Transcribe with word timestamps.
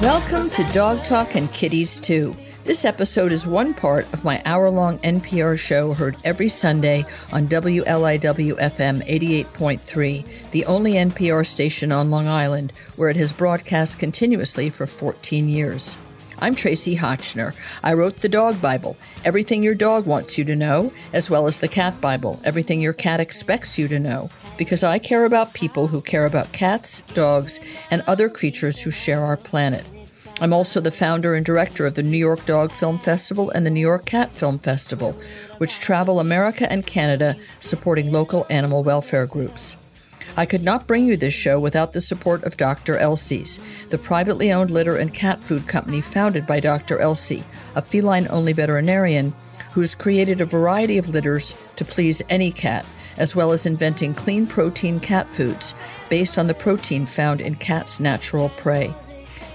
Welcome 0.00 0.50
to 0.50 0.64
Dog 0.72 1.02
Talk 1.02 1.34
and 1.34 1.52
Kitties 1.52 1.98
Too. 1.98 2.34
This 2.64 2.84
episode 2.84 3.32
is 3.32 3.44
one 3.44 3.74
part 3.74 4.12
of 4.12 4.22
my 4.22 4.40
hour 4.44 4.70
long 4.70 4.98
NPR 4.98 5.58
show 5.58 5.92
heard 5.94 6.16
every 6.24 6.48
Sunday 6.48 7.04
on 7.32 7.48
WLIW 7.48 8.58
FM 8.60 9.04
88.3, 9.08 10.50
the 10.52 10.64
only 10.66 10.92
NPR 10.92 11.44
station 11.44 11.90
on 11.90 12.10
Long 12.10 12.28
Island, 12.28 12.72
where 12.94 13.10
it 13.10 13.16
has 13.16 13.32
broadcast 13.32 13.98
continuously 13.98 14.70
for 14.70 14.86
14 14.86 15.48
years. 15.48 15.96
I'm 16.42 16.56
Tracie 16.56 16.96
Hotchner. 16.96 17.54
I 17.84 17.92
wrote 17.92 18.16
the 18.16 18.28
Dog 18.28 18.60
Bible, 18.60 18.96
everything 19.24 19.62
your 19.62 19.76
dog 19.76 20.06
wants 20.06 20.36
you 20.36 20.44
to 20.46 20.56
know, 20.56 20.92
as 21.12 21.30
well 21.30 21.46
as 21.46 21.60
the 21.60 21.68
Cat 21.68 22.00
Bible, 22.00 22.40
everything 22.42 22.80
your 22.80 22.92
cat 22.92 23.20
expects 23.20 23.78
you 23.78 23.86
to 23.86 24.00
know, 24.00 24.28
because 24.58 24.82
I 24.82 24.98
care 24.98 25.24
about 25.24 25.54
people 25.54 25.86
who 25.86 26.00
care 26.00 26.26
about 26.26 26.50
cats, 26.50 27.00
dogs, 27.14 27.60
and 27.92 28.02
other 28.08 28.28
creatures 28.28 28.80
who 28.80 28.90
share 28.90 29.24
our 29.24 29.36
planet. 29.36 29.86
I'm 30.40 30.52
also 30.52 30.80
the 30.80 30.90
founder 30.90 31.36
and 31.36 31.46
director 31.46 31.86
of 31.86 31.94
the 31.94 32.02
New 32.02 32.18
York 32.18 32.44
Dog 32.44 32.72
Film 32.72 32.98
Festival 32.98 33.50
and 33.50 33.64
the 33.64 33.70
New 33.70 33.78
York 33.78 34.04
Cat 34.06 34.34
Film 34.34 34.58
Festival, 34.58 35.16
which 35.58 35.78
travel 35.78 36.18
America 36.18 36.70
and 36.72 36.84
Canada 36.84 37.36
supporting 37.60 38.10
local 38.10 38.46
animal 38.50 38.82
welfare 38.82 39.28
groups. 39.28 39.76
I 40.36 40.46
could 40.46 40.62
not 40.62 40.86
bring 40.86 41.04
you 41.04 41.16
this 41.16 41.34
show 41.34 41.60
without 41.60 41.92
the 41.92 42.00
support 42.00 42.42
of 42.44 42.56
Dr. 42.56 42.96
Elsey's, 42.96 43.60
the 43.90 43.98
privately 43.98 44.52
owned 44.52 44.70
litter 44.70 44.96
and 44.96 45.12
cat 45.12 45.46
food 45.46 45.66
company 45.68 46.00
founded 46.00 46.46
by 46.46 46.60
Dr. 46.60 46.98
Elsey, 46.98 47.44
a 47.74 47.82
feline 47.82 48.26
only 48.30 48.52
veterinarian 48.52 49.34
who's 49.72 49.94
created 49.94 50.40
a 50.40 50.46
variety 50.46 50.98
of 50.98 51.08
litters 51.08 51.56
to 51.76 51.84
please 51.84 52.22
any 52.28 52.50
cat, 52.50 52.84
as 53.16 53.36
well 53.36 53.52
as 53.52 53.66
inventing 53.66 54.14
clean 54.14 54.46
protein 54.46 55.00
cat 55.00 55.32
foods 55.34 55.74
based 56.08 56.38
on 56.38 56.46
the 56.46 56.54
protein 56.54 57.06
found 57.06 57.40
in 57.40 57.54
cats' 57.54 58.00
natural 58.00 58.48
prey. 58.50 58.92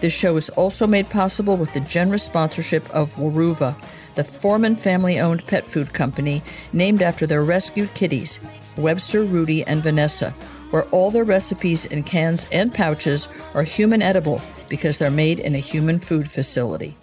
This 0.02 0.14
show 0.14 0.38
is 0.38 0.50
also 0.50 0.86
made 0.86 1.10
possible 1.10 1.58
with 1.58 1.74
the 1.74 1.80
generous 1.80 2.24
sponsorship 2.24 2.88
of 2.92 3.14
Weruva, 3.16 3.76
the 4.16 4.24
Forman 4.24 4.76
family 4.76 5.20
owned 5.20 5.46
pet 5.46 5.68
food 5.68 5.94
company 5.94 6.42
named 6.74 7.02
after 7.02 7.26
their 7.26 7.44
rescued 7.44 7.94
kitties, 7.94 8.40
Webster, 8.76 9.24
Rudy, 9.24 9.64
and 9.66 9.82
Vanessa, 9.82 10.34
where 10.72 10.84
all 10.86 11.12
their 11.12 11.24
recipes 11.24 11.86
in 11.86 12.04
cans 12.04 12.48
and 12.52 12.74
pouches 12.74 13.28
are 13.54 13.64
human 13.64 14.02
edible 14.02 14.42
because 14.70 14.98
they're 14.98 15.12
made 15.12 15.40
in 15.40 15.56
a 15.56 15.60
human 15.60 16.00
food 16.00 16.30
facility. 16.30 16.98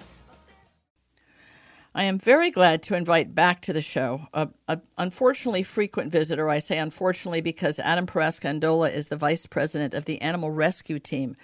I 1.96 2.04
am 2.04 2.18
very 2.18 2.50
glad 2.50 2.82
to 2.84 2.96
invite 2.96 3.36
back 3.36 3.62
to 3.62 3.72
the 3.72 3.80
show 3.80 4.26
a, 4.34 4.48
a 4.66 4.80
unfortunately 4.98 5.62
frequent 5.62 6.10
visitor. 6.10 6.48
I 6.48 6.58
say 6.58 6.78
unfortunately 6.78 7.40
because 7.40 7.78
Adam 7.78 8.06
Parascandola 8.06 8.92
is 8.92 9.06
the 9.06 9.16
vice 9.16 9.46
president 9.46 9.94
of 9.94 10.04
the 10.04 10.20
animal 10.20 10.50
rescue 10.50 10.98
team 10.98 11.36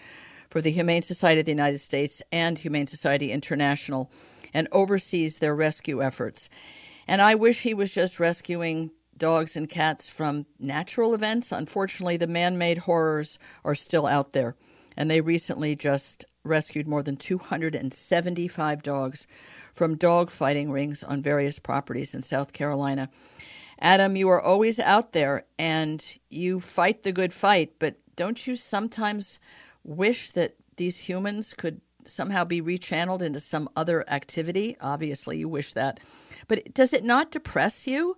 for 0.49 0.61
the 0.61 0.73
Humane 0.73 1.03
Society 1.03 1.39
of 1.39 1.47
the 1.47 1.53
United 1.53 1.79
States 1.79 2.21
and 2.33 2.59
Humane 2.59 2.89
Society 2.89 3.31
International 3.31 4.11
and 4.53 4.67
oversees 4.73 5.39
their 5.39 5.55
rescue 5.55 6.03
efforts. 6.03 6.49
And 7.07 7.23
I 7.23 7.37
wish 7.37 7.63
he 7.63 7.73
was 7.73 7.95
just 7.95 8.19
rescuing 8.19 8.91
dogs 9.21 9.55
and 9.55 9.69
cats 9.69 10.09
from 10.09 10.47
natural 10.59 11.15
events. 11.15 11.53
Unfortunately, 11.53 12.17
the 12.17 12.27
man 12.27 12.59
made 12.59 12.79
horrors 12.79 13.39
are 13.65 13.77
still 13.77 14.07
out 14.07 14.33
there. 14.33 14.57
And 14.97 15.09
they 15.09 15.21
recently 15.21 15.77
just 15.77 16.25
rescued 16.43 16.89
more 16.89 17.05
than 17.05 17.17
275 17.17 18.83
dogs 18.83 19.27
from 19.73 19.97
dog 19.97 20.31
fighting 20.31 20.73
rings 20.73 21.05
on 21.05 21.23
various 21.23 21.61
properties 21.61 22.15
in 22.15 22.23
South 22.23 22.53
Carolina. 22.53 23.09
Adam, 23.79 24.17
you 24.17 24.29
are 24.29 24.41
always 24.41 24.81
out 24.81 25.13
there 25.13 25.45
and 25.59 26.05
you 26.29 26.59
fight 26.59 27.03
the 27.03 27.13
good 27.13 27.33
fight, 27.33 27.73
but 27.79 27.95
don't 28.17 28.47
you 28.47 28.57
sometimes 28.57 29.39
wish 29.85 30.31
that 30.31 30.57
these 30.77 30.99
humans 30.99 31.55
could 31.55 31.81
somehow 32.07 32.45
be 32.45 32.61
rechanneled 32.61 33.23
into 33.23 33.41
some 33.41 33.69
other 33.77 34.09
activity? 34.11 34.77
Obviously, 34.81 35.39
you 35.39 35.49
wish 35.49 35.73
that. 35.75 36.01
But 36.49 36.75
does 36.75 36.93
it 36.93 37.05
not 37.05 37.31
depress 37.31 37.87
you 37.87 38.17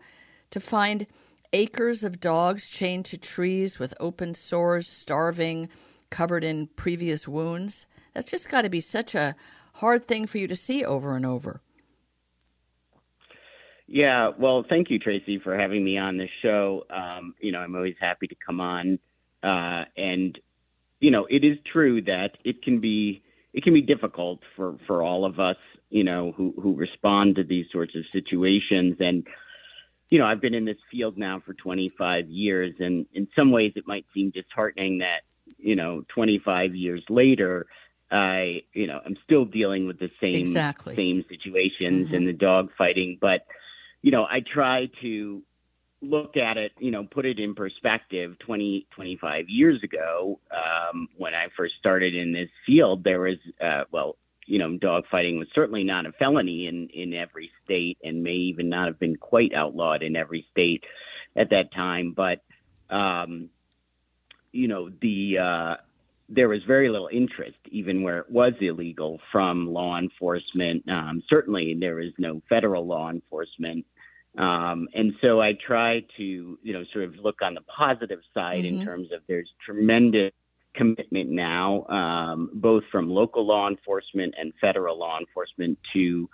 to 0.53 0.61
find 0.61 1.07
acres 1.53 2.03
of 2.03 2.21
dogs 2.21 2.69
chained 2.69 3.05
to 3.07 3.19
trees 3.19 3.79
with 3.79 3.93
open 4.01 4.35
sores, 4.35 4.87
starving, 4.87 5.69
covered 6.11 6.45
in 6.45 6.69
previous 6.77 7.29
wounds? 7.29 7.85
That's 8.15 8.31
just 8.31 8.49
got 8.49 8.63
to 8.63 8.71
be 8.71 8.81
such 8.81 9.15
a 9.15 9.35
hard 9.75 10.05
thing 10.05 10.27
for 10.27 10.39
you 10.39 10.47
to 10.49 10.57
see 10.57 10.85
over 10.85 11.17
and 11.17 11.27
over. 11.27 11.61
Yeah, 13.87 14.31
well, 14.39 14.65
thank 14.67 14.89
you, 14.91 14.99
Tracie, 14.99 15.39
for 15.39 15.59
having 15.59 15.85
me 15.85 15.99
on 15.99 16.17
this 16.17 16.31
show. 16.41 16.85
Um, 16.89 17.35
you 17.41 17.53
know, 17.53 17.59
I'm 17.59 17.75
always 17.75 17.97
happy 18.01 18.27
to 18.27 18.35
come 18.35 18.61
on. 18.61 18.99
Uh, 19.43 19.85
and, 19.97 20.39
you 21.01 21.11
know, 21.11 21.27
it 21.29 21.45
is 21.45 21.59
true 21.71 22.01
that 22.03 22.39
it 22.45 22.63
can 22.63 22.81
be 22.81 23.23
it 23.53 23.63
can 23.65 23.75
be 23.75 23.83
difficult 23.83 24.41
for, 24.57 24.77
for 24.87 25.03
all 25.03 25.27
of 25.27 25.39
us, 25.39 25.59
you 25.91 26.05
know, 26.05 26.33
who, 26.35 26.55
who 26.63 26.75
respond 26.75 27.37
to 27.37 27.45
these 27.45 27.67
sorts 27.71 27.95
of 27.95 28.03
situations. 28.13 28.97
And, 28.99 29.27
you 30.13 30.19
know, 30.19 30.27
I've 30.27 30.43
been 30.43 30.53
in 30.53 30.67
this 30.67 30.77
field 30.91 31.17
now 31.17 31.41
for 31.41 31.55
25 31.55 32.29
years, 32.29 32.75
and 32.81 33.07
in 33.15 33.29
some 33.35 33.51
ways 33.51 33.73
it 33.77 33.87
might 33.87 34.05
seem 34.13 34.29
disheartening 34.29 34.99
that, 34.99 35.23
you 35.57 35.75
know, 35.75 36.05
25 36.09 36.75
years 36.75 37.03
later, 37.09 37.67
I, 38.11 38.61
you 38.75 38.87
know, 38.87 39.01
I'm 39.07 39.17
still 39.25 39.47
dealing 39.47 39.87
with 39.87 39.99
the 39.99 40.11
same 40.21 40.43
Exactly. 40.43 40.97
same 40.97 41.25
situations 41.31 42.13
and 42.13 42.29
the 42.29 42.35
dog 42.35 42.73
fighting, 42.77 43.17
but 43.23 43.47
you 44.03 44.11
know, 44.11 44.25
I 44.25 44.41
try 44.41 44.91
to 45.01 45.43
look 46.03 46.37
at 46.37 46.59
it, 46.59 46.73
you 46.79 46.91
know, 46.91 47.05
put 47.05 47.25
it 47.25 47.39
in 47.39 47.55
perspective. 47.55 48.39
20, 48.41 48.89
25 48.91 49.49
years 49.49 49.83
ago, 49.83 50.41
um, 50.51 51.09
when 51.17 51.33
I 51.33 51.47
first 51.57 51.77
started 51.79 52.15
in 52.15 52.33
this 52.33 52.51
field, 52.67 53.03
there 53.03 53.21
was, 53.21 53.39
uh, 53.63 53.85
well, 53.91 54.17
you 54.47 54.59
know, 54.59 54.77
dog 54.77 55.05
fighting 55.11 55.39
was 55.39 55.49
certainly 55.55 55.85
not 55.85 56.07
a 56.07 56.13
felony 56.13 56.67
in 56.67 56.89
in 56.89 57.15
every 57.15 57.51
state, 57.65 57.99
and 58.03 58.23
may 58.23 58.35
even 58.35 58.69
not 58.69 58.87
have 58.87 58.99
been 58.99 59.17
quite 59.17 59.55
outlawed 59.55 60.03
in 60.03 60.17
every 60.17 60.47
state 60.51 60.85
at 61.37 61.51
that 61.51 61.73
time. 61.73 62.13
But 62.13 62.43
um, 62.91 63.51
you 64.53 64.69
know, 64.69 64.91
the 65.01 65.39
uh, 65.39 65.77
there 66.29 66.49
was 66.49 66.63
very 66.67 66.89
little 66.89 67.09
interest, 67.13 67.59
even 67.71 68.03
where 68.03 68.19
it 68.19 68.31
was 68.31 68.53
illegal, 68.61 69.21
from 69.31 69.73
law 69.73 69.99
enforcement. 69.99 70.89
Um, 70.89 71.23
certainly, 71.29 71.77
there 71.79 71.97
was 71.97 72.13
no 72.19 72.43
federal 72.49 72.87
law 72.87 73.11
enforcement, 73.11 73.87
um, 74.39 74.89
and 74.95 75.13
so 75.21 75.41
I 75.41 75.53
try 75.53 76.05
to, 76.17 76.59
you 76.63 76.73
know, 76.73 76.85
sort 76.93 77.05
of 77.05 77.17
look 77.17 77.43
on 77.43 77.55
the 77.55 77.61
positive 77.63 78.21
side 78.33 78.65
in 78.65 78.85
terms 78.85 79.13
of 79.13 79.21
there's 79.29 79.51
tremendous 79.65 80.33
commitment 80.75 81.31
now, 81.31 81.85
um, 81.87 82.51
both 82.55 82.85
from 82.91 83.11
local 83.11 83.47
law 83.47 83.69
enforcement 83.69 84.35
and 84.39 84.53
federal 84.61 84.99
law 84.99 85.19
enforcement, 85.19 85.79
to 85.93 86.29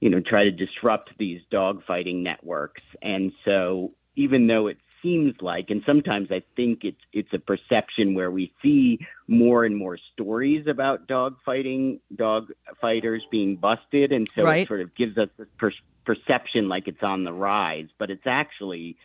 you 0.00 0.10
know, 0.10 0.20
try 0.20 0.44
to 0.44 0.50
disrupt 0.50 1.10
these 1.18 1.40
dogfighting 1.50 2.22
networks. 2.22 2.82
And 3.02 3.32
so, 3.44 3.92
even 4.14 4.46
though 4.46 4.66
it 4.66 4.78
seems 5.02 5.34
like, 5.40 5.70
and 5.70 5.82
sometimes 5.86 6.28
I 6.30 6.42
think 6.54 6.80
it's 6.84 7.00
it's 7.12 7.32
a 7.32 7.38
perception 7.38 8.14
where 8.14 8.30
we 8.30 8.52
see 8.62 8.98
more 9.26 9.64
and 9.64 9.76
more 9.76 9.98
stories 10.12 10.66
about 10.66 11.06
dog 11.06 11.36
fighting, 11.44 12.00
dog 12.14 12.48
fighters 12.80 13.22
being 13.30 13.56
busted, 13.56 14.12
and 14.12 14.28
so 14.34 14.44
Right. 14.44 14.62
it 14.62 14.68
sort 14.68 14.80
of 14.80 14.94
gives 14.94 15.16
us 15.16 15.28
this 15.38 15.48
per- 15.58 15.72
perception 16.04 16.68
like 16.68 16.88
it's 16.88 17.02
on 17.02 17.24
the 17.24 17.32
rise, 17.32 17.88
but 17.98 18.10
it's 18.10 18.26
actually 18.26 18.96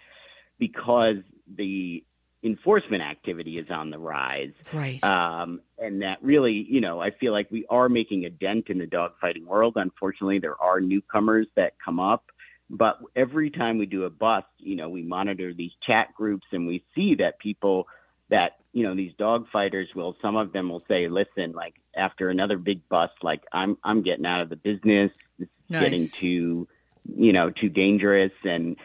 because 0.59 1.17
the 1.55 2.03
enforcement 2.43 3.03
activity 3.03 3.57
is 3.57 3.67
on 3.69 3.91
the 3.91 3.99
rise. 3.99 4.53
Right. 4.73 5.03
Um, 5.03 5.61
and 5.77 6.01
that 6.01 6.17
really, 6.23 6.65
you 6.67 6.81
know, 6.81 6.99
I 7.01 7.11
feel 7.11 7.33
like 7.33 7.49
we 7.51 7.65
are 7.69 7.87
making 7.87 8.25
a 8.25 8.29
dent 8.29 8.69
in 8.69 8.79
the 8.79 8.87
dogfighting 8.87 9.45
world. 9.45 9.73
Unfortunately, 9.75 10.39
there 10.39 10.59
are 10.61 10.81
newcomers 10.81 11.47
that 11.55 11.73
come 11.83 11.99
up. 11.99 12.25
But 12.69 12.99
every 13.15 13.49
time 13.49 13.77
we 13.77 13.85
do 13.85 14.05
a 14.05 14.09
bust, 14.09 14.47
you 14.57 14.75
know, 14.75 14.89
we 14.89 15.03
monitor 15.03 15.53
these 15.53 15.71
chat 15.85 16.13
groups 16.15 16.47
and 16.51 16.65
we 16.65 16.83
see 16.95 17.15
that 17.15 17.37
people 17.39 17.87
that, 18.29 18.53
you 18.71 18.83
know, 18.83 18.95
these 18.95 19.11
dog 19.19 19.45
fighters 19.51 19.89
will, 19.93 20.15
some 20.21 20.37
of 20.37 20.53
them 20.53 20.69
will 20.69 20.83
say, 20.87 21.09
listen, 21.09 21.51
like 21.51 21.75
after 21.95 22.29
another 22.29 22.57
big 22.57 22.87
bust, 22.87 23.13
like 23.21 23.43
I'm, 23.51 23.77
I'm 23.83 24.01
getting 24.01 24.25
out 24.25 24.41
of 24.41 24.49
the 24.49 24.55
business. 24.55 25.11
This 25.37 25.47
is 25.47 25.69
Nice. 25.69 25.81
getting 25.83 26.07
too, 26.07 26.67
you 27.15 27.33
know, 27.33 27.49
too 27.49 27.69
dangerous. 27.69 28.31
And, 28.43 28.77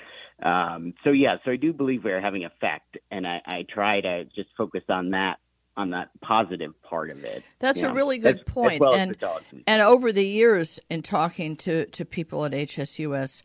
um, 0.43 0.95
so 1.03 1.11
yeah, 1.11 1.37
so 1.45 1.51
I 1.51 1.57
do 1.57 1.73
believe 1.73 2.05
we're 2.05 2.21
having 2.21 2.45
effect, 2.45 2.99
and 3.11 3.27
I, 3.27 3.41
I 3.47 3.67
try 3.69 4.01
to 4.01 4.25
just 4.25 4.49
focus 4.57 4.83
on 4.89 5.11
that 5.11 5.39
on 5.79 5.91
that 5.91 6.09
positive 6.23 6.73
part 6.83 7.11
of 7.11 7.23
it. 7.25 7.43
That's 7.59 7.79
a 7.79 7.83
know, 7.83 7.93
really 7.93 8.17
good 8.19 8.37
as- 8.37 8.43
point. 8.45 8.75
As 8.75 8.81
well 8.81 8.95
And- 8.95 9.11
as 9.11 9.17
the 9.17 9.21
dogs. 9.27 9.45
And 9.67 9.83
over 9.83 10.11
the 10.11 10.25
years, 10.27 10.81
in 10.89 11.03
talking 11.03 11.55
to, 11.57 11.85
to 11.85 12.05
people 12.07 12.47
at 12.47 12.53
HSUS, 12.53 13.43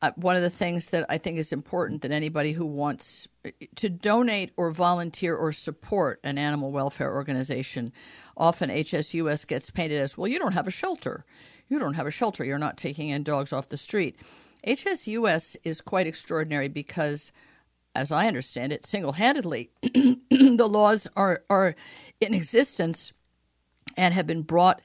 uh, 0.00 0.12
one 0.14 0.36
of 0.36 0.42
the 0.42 0.50
things 0.50 0.90
that 0.90 1.04
I 1.08 1.18
think 1.18 1.38
is 1.38 1.52
important 1.52 2.02
that 2.02 2.12
anybody 2.12 2.52
who 2.52 2.64
wants 2.66 3.26
to 3.74 3.88
donate 3.88 4.52
or 4.56 4.70
volunteer 4.70 5.34
or 5.34 5.50
support 5.50 6.20
an 6.22 6.38
animal 6.38 6.70
welfare 6.70 7.12
organization, 7.12 7.92
often 8.36 8.70
HSUS 8.70 9.44
gets 9.44 9.68
painted 9.70 10.00
as, 10.00 10.16
well, 10.16 10.28
you 10.28 10.38
don't 10.38 10.52
have 10.54 10.68
a 10.68 10.72
shelter. 10.72 11.24
You 11.68 11.80
don't 11.80 11.94
have 11.94 12.06
a 12.06 12.12
shelter. 12.12 12.44
You're 12.44 12.58
not 12.58 12.76
taking 12.76 13.08
in 13.08 13.24
dogs 13.24 13.52
off 13.52 13.70
the 13.70 13.76
street. 13.76 14.16
HSUS 14.66 15.56
is 15.64 15.80
quite 15.80 16.06
extraordinary 16.06 16.68
because, 16.68 17.32
as 17.94 18.12
I 18.12 18.26
understand 18.26 18.72
it, 18.72 18.86
single 18.86 19.12
handedly, 19.12 19.70
the 19.82 20.68
laws 20.68 21.08
are, 21.16 21.42
are 21.50 21.74
in 22.20 22.34
existence 22.34 23.12
and 23.96 24.14
have 24.14 24.26
been 24.26 24.42
brought 24.42 24.80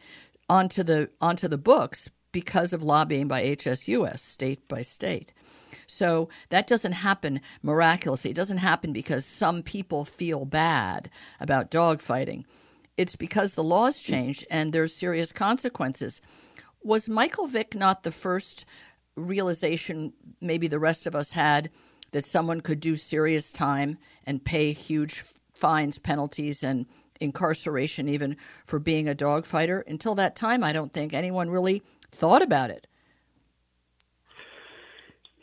onto 0.49 0.83
the 0.83 1.09
onto 1.21 1.47
the 1.47 1.57
books 1.57 2.09
because 2.31 2.73
of 2.73 2.83
lobbying 2.83 3.27
by 3.27 3.43
HSUS, 3.43 4.19
state 4.19 4.67
by 4.67 4.81
state. 4.81 5.33
So 5.87 6.29
that 6.49 6.67
doesn't 6.67 6.91
happen 6.91 7.41
miraculously. 7.63 8.31
It 8.31 8.35
doesn't 8.35 8.57
happen 8.57 8.91
because 8.91 9.25
some 9.25 9.63
people 9.63 10.05
feel 10.05 10.45
bad 10.45 11.09
about 11.39 11.71
dogfighting. 11.71 12.43
It's 12.97 13.15
because 13.15 13.53
the 13.53 13.63
laws 13.63 14.01
changed 14.01 14.45
and 14.49 14.73
there's 14.73 14.93
serious 14.93 15.31
consequences. 15.31 16.19
Was 16.83 17.07
Michael 17.07 17.47
Vick 17.47 17.73
not 17.75 18.03
the 18.03 18.11
first 18.11 18.65
realization 19.17 20.13
maybe 20.39 20.67
the 20.67 20.79
rest 20.79 21.07
of 21.07 21.15
us 21.15 21.31
had 21.31 21.69
that 22.11 22.23
someone 22.23 22.61
could 22.61 22.79
do 22.79 22.95
serious 22.95 23.51
time 23.51 23.97
and 24.25 24.43
pay 24.43 24.71
huge 24.71 25.23
fines, 25.53 25.97
penalties, 25.97 26.63
and 26.63 26.85
incarceration 27.19 28.07
even 28.07 28.37
for 28.65 28.79
being 28.79 29.07
a 29.07 29.15
dog 29.15 29.45
fighter? 29.45 29.83
Until 29.87 30.15
that 30.15 30.35
time, 30.35 30.63
I 30.63 30.71
don't 30.71 30.93
think 30.93 31.13
anyone 31.13 31.49
really 31.49 31.83
thought 32.11 32.41
about 32.41 32.69
it. 32.69 32.87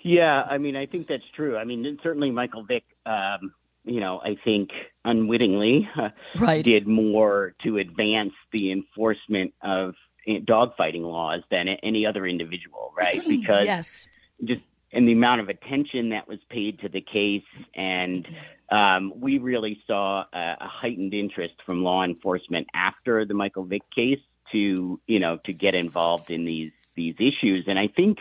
Yeah, 0.03 0.43
I 0.43 0.59
mean, 0.59 0.77
I 0.77 0.87
think 0.87 1.07
that's 1.07 1.29
true. 1.35 1.57
I 1.57 1.65
mean, 1.65 1.99
certainly 2.03 2.31
Michael 2.31 2.63
Vick, 2.65 2.85
um, 3.07 3.55
you 3.85 4.01
know, 4.01 4.21
I 4.23 4.37
think 4.45 4.71
unwittingly 5.05 5.89
uh, 5.97 6.11
right. 6.37 6.65
did 6.65 6.87
more 6.87 7.55
to 7.63 7.79
advance 7.79 8.33
the 8.53 8.71
enforcement 8.71 9.55
of 9.63 9.95
dogfighting 10.27 11.03
laws 11.03 11.43
than 11.51 11.69
any 11.69 12.07
other 12.07 12.27
individual, 12.27 12.93
right? 12.97 13.23
Because 13.29 13.67
yes. 13.67 14.07
just 14.45 14.63
and 14.93 15.09
the 15.09 15.13
amount 15.13 15.41
of 15.41 15.49
attention 15.49 16.11
that 16.11 16.29
was 16.29 16.39
paid 16.49 16.79
to 16.81 16.89
the 16.89 17.01
case, 17.01 17.43
and 17.75 18.27
um, 18.71 19.13
we 19.17 19.39
really 19.39 19.83
saw 19.87 20.25
a, 20.33 20.57
a 20.61 20.69
heightened 20.69 21.13
interest 21.13 21.55
from 21.67 21.83
law 21.83 22.05
enforcement 22.05 22.69
after 22.75 23.25
the 23.25 23.35
Michael 23.35 23.65
Vick 23.65 23.83
case 23.95 24.21
to 24.53 25.01
you 25.07 25.19
know 25.19 25.39
to 25.45 25.53
get 25.53 25.75
involved 25.75 26.31
in 26.31 26.45
these 26.45 26.73
these 26.95 27.15
issues. 27.19 27.65
And 27.67 27.79
I 27.79 27.89
think, 27.89 28.19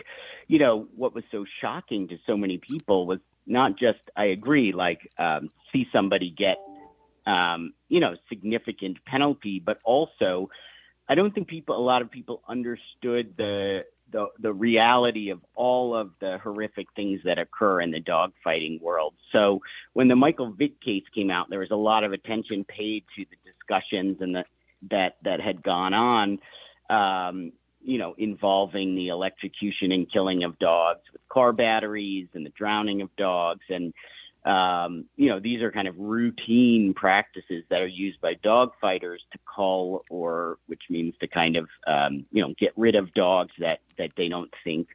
you 0.48 0.58
know, 0.58 0.88
what 0.96 1.14
was 1.14 1.24
so 1.30 1.44
shocking 1.60 2.08
to 2.08 2.18
so 2.26 2.36
many 2.36 2.58
people 2.58 3.06
was 3.06 3.20
not 3.46 3.78
just 3.78 4.00
I 4.16 4.26
agree, 4.26 4.72
like 4.72 5.10
um, 5.18 5.50
see 5.72 5.86
somebody 5.92 6.30
get 6.30 6.56
um, 7.26 7.74
you 7.88 8.00
know 8.00 8.16
significant 8.28 9.04
penalty, 9.04 9.62
but 9.64 9.78
also 9.84 10.50
I 11.08 11.14
don't 11.14 11.34
think 11.34 11.48
people 11.48 11.76
a 11.76 11.80
lot 11.80 12.02
of 12.02 12.10
people 12.10 12.42
understood 12.48 13.34
the 13.36 13.84
the 14.10 14.26
the 14.38 14.52
reality 14.52 15.30
of 15.30 15.40
all 15.54 15.94
of 15.94 16.10
the 16.20 16.38
horrific 16.38 16.86
things 16.94 17.20
that 17.24 17.38
occur 17.38 17.80
in 17.80 17.90
the 17.90 18.00
dogfighting 18.00 18.80
world. 18.80 19.14
So 19.32 19.60
when 19.92 20.08
the 20.08 20.16
Michael 20.16 20.52
Vick 20.52 20.80
case 20.80 21.04
came 21.14 21.30
out, 21.30 21.50
there 21.50 21.58
was 21.58 21.70
a 21.70 21.76
lot 21.76 22.04
of 22.04 22.12
attention 22.12 22.64
paid 22.64 23.04
to 23.16 23.24
the 23.24 23.36
discussions 23.50 24.18
and 24.20 24.34
the 24.34 24.44
that 24.90 25.16
that 25.22 25.40
had 25.40 25.62
gone 25.62 25.94
on, 25.94 26.38
um, 26.90 27.52
you 27.82 27.98
know, 27.98 28.14
involving 28.18 28.94
the 28.94 29.08
electrocution 29.08 29.92
and 29.92 30.10
killing 30.10 30.44
of 30.44 30.58
dogs 30.58 31.00
with 31.12 31.22
car 31.28 31.52
batteries 31.52 32.28
and 32.34 32.44
the 32.44 32.50
drowning 32.50 33.02
of 33.02 33.14
dogs 33.16 33.64
and 33.68 33.92
um, 34.44 35.06
you 35.16 35.28
know, 35.28 35.40
these 35.40 35.62
are 35.62 35.72
kind 35.72 35.88
of 35.88 35.98
routine 35.98 36.92
practices 36.92 37.64
that 37.70 37.80
are 37.80 37.86
used 37.86 38.20
by 38.20 38.34
dog 38.34 38.72
fighters 38.80 39.22
to 39.32 39.38
cull 39.52 40.04
or 40.10 40.58
which 40.66 40.82
means 40.90 41.14
to 41.20 41.26
kind 41.26 41.56
of, 41.56 41.68
um, 41.86 42.26
you 42.30 42.42
know, 42.42 42.54
get 42.58 42.72
rid 42.76 42.94
of 42.94 43.12
dogs 43.14 43.52
that, 43.58 43.80
that 43.96 44.10
they 44.16 44.28
don't 44.28 44.52
think 44.62 44.88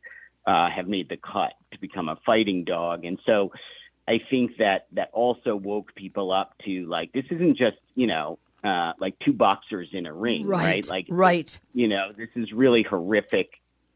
uh, 0.45 0.69
have 0.69 0.87
made 0.87 1.09
the 1.09 1.17
cut 1.17 1.53
to 1.71 1.79
become 1.79 2.09
a 2.09 2.19
fighting 2.25 2.63
dog. 2.63 3.05
And 3.05 3.19
so 3.25 3.51
I 4.07 4.19
think 4.29 4.57
that 4.57 4.87
that 4.91 5.09
also 5.13 5.55
woke 5.55 5.95
people 5.95 6.31
up 6.31 6.53
to 6.65 6.85
like, 6.85 7.11
this 7.11 7.25
isn't 7.31 7.57
just, 7.57 7.77
you 7.95 8.05
know, 8.07 8.37
uh, 8.63 8.93
like 8.99 9.17
two 9.19 9.33
boxers 9.33 9.89
in 9.93 10.05
a 10.05 10.13
ring, 10.13 10.45
right? 10.45 10.63
right? 10.63 10.87
Like, 10.87 11.05
right. 11.09 11.57
You 11.73 11.87
know, 11.87 12.11
this 12.15 12.29
is 12.35 12.51
really 12.51 12.83
horrific, 12.83 13.49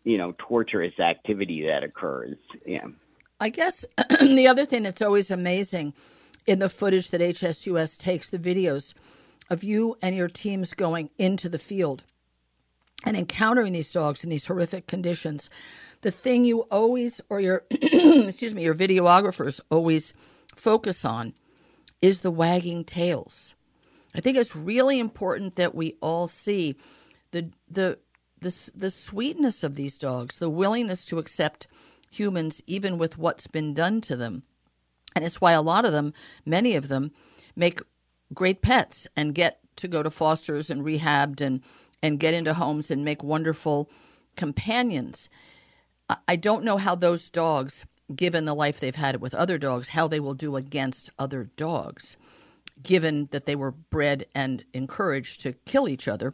you 0.03 0.17
know, 0.17 0.33
torturous 0.37 0.99
activity 0.99 1.65
that 1.67 1.83
occurs. 1.83 2.37
Yeah. 2.65 2.87
I 3.43 3.49
guess 3.49 3.83
the 4.21 4.47
other 4.47 4.63
thing 4.63 4.83
that's 4.83 5.01
always 5.01 5.29
amazing 5.29 5.93
in 6.47 6.59
the 6.59 6.69
footage 6.69 7.09
that 7.09 7.19
HSUS 7.19 7.97
takes, 7.97 8.29
the 8.29 8.39
videos 8.39 8.93
of 9.49 9.65
you 9.65 9.97
and 10.01 10.15
your 10.15 10.29
teams 10.29 10.73
going 10.73 11.09
into 11.17 11.49
the 11.49 11.59
field 11.59 12.05
and 13.05 13.17
encountering 13.17 13.73
these 13.73 13.91
dogs 13.91 14.23
in 14.23 14.29
these 14.29 14.45
horrific 14.45 14.87
conditions, 14.87 15.49
the 16.03 16.09
thing 16.09 16.45
you 16.45 16.61
always, 16.71 17.19
or 17.29 17.41
your, 17.41 17.65
excuse 17.69 18.55
me, 18.55 18.63
your 18.63 18.73
videographers 18.73 19.59
always 19.69 20.13
focus 20.55 21.03
on 21.03 21.33
is 22.01 22.21
the 22.21 22.31
wagging 22.31 22.85
tails. 22.85 23.55
I 24.15 24.21
think 24.21 24.37
it's 24.37 24.55
really 24.55 25.01
important 25.01 25.57
that 25.57 25.75
we 25.75 25.97
all 25.99 26.29
see 26.29 26.77
the 27.31 27.49
the 27.69 27.99
the, 28.39 28.71
the 28.75 28.91
sweetness 28.91 29.63
of 29.63 29.75
these 29.75 29.97
dogs, 29.97 30.37
the 30.37 30.49
willingness 30.49 31.05
to 31.05 31.17
accept 31.17 31.67
humans, 32.17 32.61
even 32.67 32.97
with 32.97 33.17
what's 33.17 33.47
been 33.47 33.73
done 33.73 34.01
to 34.01 34.15
them. 34.15 34.43
And 35.15 35.23
it's 35.23 35.41
why 35.41 35.51
a 35.53 35.61
lot 35.61 35.85
of 35.85 35.91
them, 35.91 36.13
many 36.45 36.75
of 36.75 36.87
them, 36.87 37.11
make 37.55 37.81
great 38.33 38.61
pets 38.61 39.07
and 39.15 39.35
get 39.35 39.59
to 39.75 39.87
go 39.87 40.03
to 40.03 40.11
fosters 40.11 40.69
and 40.69 40.83
rehabbed 40.83 41.41
and, 41.41 41.61
and 42.01 42.19
get 42.19 42.33
into 42.33 42.53
homes 42.53 42.89
and 42.89 43.05
make 43.05 43.23
wonderful 43.23 43.89
companions. 44.35 45.29
I 46.27 46.35
don't 46.35 46.63
know 46.63 46.77
how 46.77 46.95
those 46.95 47.29
dogs, 47.29 47.85
given 48.15 48.45
the 48.45 48.55
life 48.55 48.79
they've 48.79 48.95
had 48.95 49.21
with 49.21 49.33
other 49.33 49.57
dogs, 49.57 49.89
how 49.89 50.07
they 50.07 50.19
will 50.19 50.33
do 50.33 50.55
against 50.55 51.09
other 51.17 51.45
dogs 51.55 52.17
given 52.81 53.27
that 53.31 53.45
they 53.45 53.55
were 53.55 53.71
bred 53.71 54.25
and 54.33 54.63
encouraged 54.73 55.41
to 55.41 55.53
kill 55.65 55.87
each 55.87 56.07
other. 56.07 56.33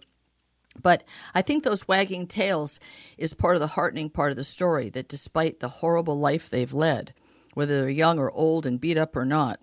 But 0.81 1.03
I 1.33 1.41
think 1.41 1.63
those 1.63 1.87
wagging 1.87 2.27
tails 2.27 2.79
is 3.17 3.33
part 3.33 3.55
of 3.55 3.59
the 3.59 3.67
heartening 3.67 4.09
part 4.09 4.31
of 4.31 4.37
the 4.37 4.43
story 4.43 4.89
that 4.89 5.07
despite 5.07 5.59
the 5.59 5.67
horrible 5.67 6.17
life 6.17 6.49
they've 6.49 6.73
led, 6.73 7.13
whether 7.53 7.81
they're 7.81 7.89
young 7.89 8.19
or 8.19 8.31
old 8.31 8.65
and 8.65 8.79
beat 8.79 8.97
up 8.97 9.15
or 9.15 9.25
not, 9.25 9.59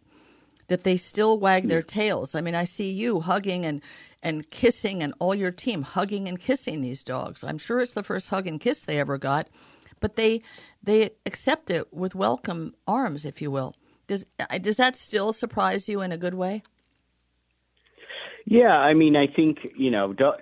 that 0.69 0.85
they 0.85 0.97
still 0.97 1.39
wag 1.39 1.69
their 1.69 1.83
tails. 1.83 2.35
I 2.35 2.41
mean, 2.41 2.55
I 2.55 2.65
see 2.65 2.91
you 2.91 3.21
hugging 3.21 3.65
and, 3.65 3.81
and 4.23 4.51
kissing, 4.51 5.03
and 5.03 5.15
all 5.19 5.35
your 5.35 5.53
team 5.53 5.83
hugging 5.83 6.29
and 6.29 6.41
kissing 6.41 6.81
these 6.81 7.03
dogs. 7.03 7.45
I'm 7.45 7.59
sure 7.59 7.81
it's 7.81 7.93
the 7.93 8.03
first 8.03 8.29
hug 8.29 8.47
and 8.47 8.61
kiss 8.61 8.83
they 8.83 8.99
ever 8.99 9.19
got, 9.19 9.49
but 10.01 10.17
they 10.17 10.43
they 10.83 11.11
accept 11.25 11.71
it 11.71 11.93
with 11.93 12.15
welcome 12.15 12.75
arms, 12.87 13.25
if 13.25 13.41
you 13.41 13.51
will. 13.51 13.75
Does 14.07 14.27
uh, 14.39 14.59
does 14.59 14.77
that 14.77 14.97
still 14.97 15.33
surprise 15.33 15.89
you 15.89 16.01
in 16.01 16.13
a 16.13 16.19
good 16.19 16.35
way? 16.35 16.63
Yeah, 18.45 18.77
I 18.77 18.95
mean, 18.95 19.17
I 19.17 19.27
think 19.27 19.59
you 19.77 19.91
know, 19.91 20.13
do, 20.13 20.33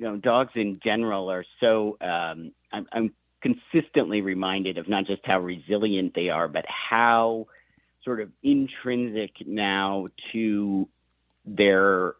you 0.00 0.06
know, 0.06 0.16
dogs 0.16 0.52
in 0.54 0.80
general 0.82 1.30
are 1.30 1.44
so. 1.60 1.98
Um, 2.00 2.52
I'm, 2.72 2.86
I'm 2.90 3.14
consistently 3.42 4.22
reminded 4.22 4.78
of 4.78 4.88
not 4.88 5.06
just 5.06 5.20
how 5.24 5.40
resilient 5.40 6.14
they 6.14 6.30
are, 6.30 6.48
but 6.48 6.64
how 6.66 7.46
sort 8.02 8.22
of 8.22 8.30
intrinsic 8.42 9.46
now 9.46 10.06
to 10.32 10.88
their 11.44 12.14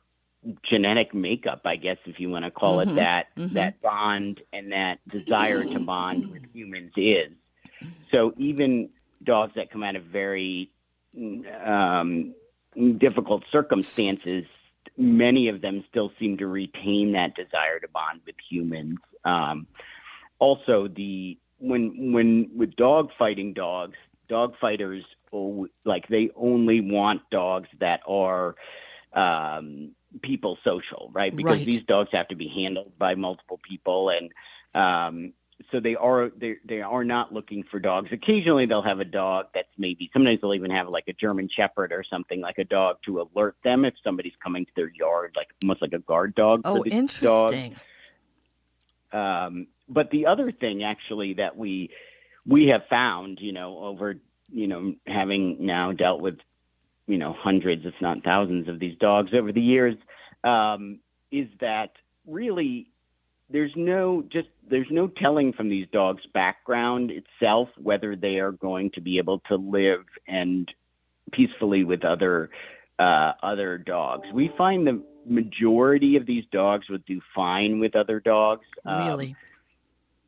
genetic 0.69 1.15
makeup, 1.15 1.63
I 1.65 1.77
guess, 1.77 1.97
if 2.05 2.21
you 2.21 2.29
want 2.29 2.45
to 2.45 2.51
call 2.51 2.79
Mhm, 2.79 2.83
it 2.93 2.97
that, 2.97 3.29
mhm. 3.37 3.55
that 3.55 3.81
bond 3.81 4.43
and 4.53 4.73
that 4.73 4.99
desire 5.09 5.65
to 5.65 5.81
bond 5.81 6.27
with 6.27 6.43
humans 6.53 6.93
is. 6.97 7.33
So 8.11 8.35
even 8.37 8.91
dogs 9.25 9.55
that 9.57 9.71
come 9.71 9.83
out 9.83 9.97
of 9.97 10.05
very 10.05 10.71
um, 11.65 12.35
difficult 12.99 13.45
circumstances, 13.51 14.45
many 15.01 15.49
of 15.49 15.63
them 15.63 15.85
still 15.89 16.13
seem 16.19 16.37
to 16.39 16.47
retain 16.47 17.13
that 17.13 17.35
desire 17.35 17.81
to 17.81 17.89
bond 17.89 18.21
with 18.27 18.37
humans. 18.49 18.99
Um, 19.25 19.67
also, 20.39 20.89
the 20.89 21.39
when 21.59 22.13
when 22.13 22.51
with 22.55 22.77
dog 22.77 23.11
fighting 23.19 23.53
dogs, 23.55 23.97
dog 24.29 24.55
fighters 24.61 25.05
oh, 25.33 25.67
like 25.85 26.07
they 26.09 26.31
only 26.37 26.81
want 26.81 27.23
dogs 27.31 27.69
that 27.81 28.01
are 28.07 28.55
um, 29.15 29.93
people 30.23 30.59
social, 30.65 31.11
right? 31.13 31.35
Because 31.35 31.57
Right. 31.59 31.67
these 31.67 31.85
dogs 31.87 32.11
have 32.13 32.29
to 32.29 32.37
be 32.37 32.49
handled 32.49 32.93
by 32.99 33.15
multiple 33.15 33.61
people, 33.69 34.11
and 34.11 34.31
um, 34.75 35.33
so 35.71 35.81
they 35.81 35.95
are 35.95 36.31
they 36.37 36.57
they 36.65 36.81
are 36.81 37.05
not 37.05 37.33
looking 37.33 37.65
for 37.71 37.79
dogs. 37.79 38.11
Occasionally, 38.13 38.67
they'll 38.67 38.83
have 38.83 39.01
a 39.01 39.05
dog 39.05 39.47
that's 39.55 39.69
maybe 39.79 40.11
sometimes 40.13 40.41
they'll 40.41 40.55
even 40.55 40.71
have 40.71 40.89
like 40.89 41.05
a 41.09 41.13
German 41.13 41.49
Shepherd 41.55 41.93
or 41.93 42.05
something 42.09 42.41
like 42.41 42.59
a 42.59 42.65
dog 42.65 42.97
to 43.07 43.21
alert 43.21 43.57
them 43.63 43.85
if 43.85 43.95
somebody's 44.03 44.33
coming 44.43 44.65
to 44.65 44.73
their 44.75 44.91
yard, 44.91 45.35
like 45.37 45.49
almost 45.63 45.83
like 45.83 45.93
a 45.93 45.99
guard 45.99 46.35
dog. 46.35 46.63
Oh, 46.65 46.79
for 46.79 46.85
the 46.85 46.91
dog. 46.91 47.53
interesting. 47.53 47.77
Um, 49.13 49.67
but 49.89 50.11
the 50.11 50.27
other 50.27 50.53
thing 50.53 50.83
actually 50.85 51.35
that 51.35 51.57
we 51.57 51.91
we 52.47 52.69
have 52.69 52.83
found, 52.89 53.39
you 53.41 53.53
know, 53.53 53.79
over 53.79 54.17
you 54.51 54.67
know 54.67 54.95
having 55.07 55.65
now 55.65 55.93
dealt 55.93 56.21
with 56.21 56.39
you 57.07 57.19
know 57.19 57.35
hundreds, 57.39 57.85
if 57.85 57.95
not 58.01 58.25
thousands, 58.25 58.69
of 58.69 58.79
these 58.79 58.97
dogs 58.99 59.33
over 59.35 59.53
the 59.53 59.61
years, 59.61 59.97
um, 60.45 61.01
is 61.31 61.49
that 61.61 61.93
really 62.27 62.91
there's 63.53 63.73
no 63.77 64.23
just 64.31 64.49
there's 64.69 64.91
no 64.91 65.09
telling 65.09 65.53
from 65.53 65.69
these 65.69 65.87
dogs' 65.93 66.23
background 66.33 67.11
itself 67.11 67.69
whether 67.77 68.15
they 68.15 68.39
are 68.39 68.53
going 68.53 68.91
to 68.93 69.01
be 69.01 69.19
able 69.19 69.41
to 69.49 69.57
live 69.57 70.05
and 70.29 70.73
peacefully 71.33 71.85
with 71.85 72.05
other 72.05 72.51
uh, 72.99 73.33
other 73.43 73.79
dogs. 73.79 74.27
We 74.33 74.53
find 74.57 74.87
the 74.87 75.03
majority 75.27 76.17
of 76.17 76.27
these 76.27 76.45
dogs 76.53 76.89
would 76.89 77.05
do 77.05 77.21
fine 77.35 77.81
with 77.81 77.97
other 77.97 78.21
dogs. 78.21 78.67
Um, 78.85 79.07
really. 79.07 79.37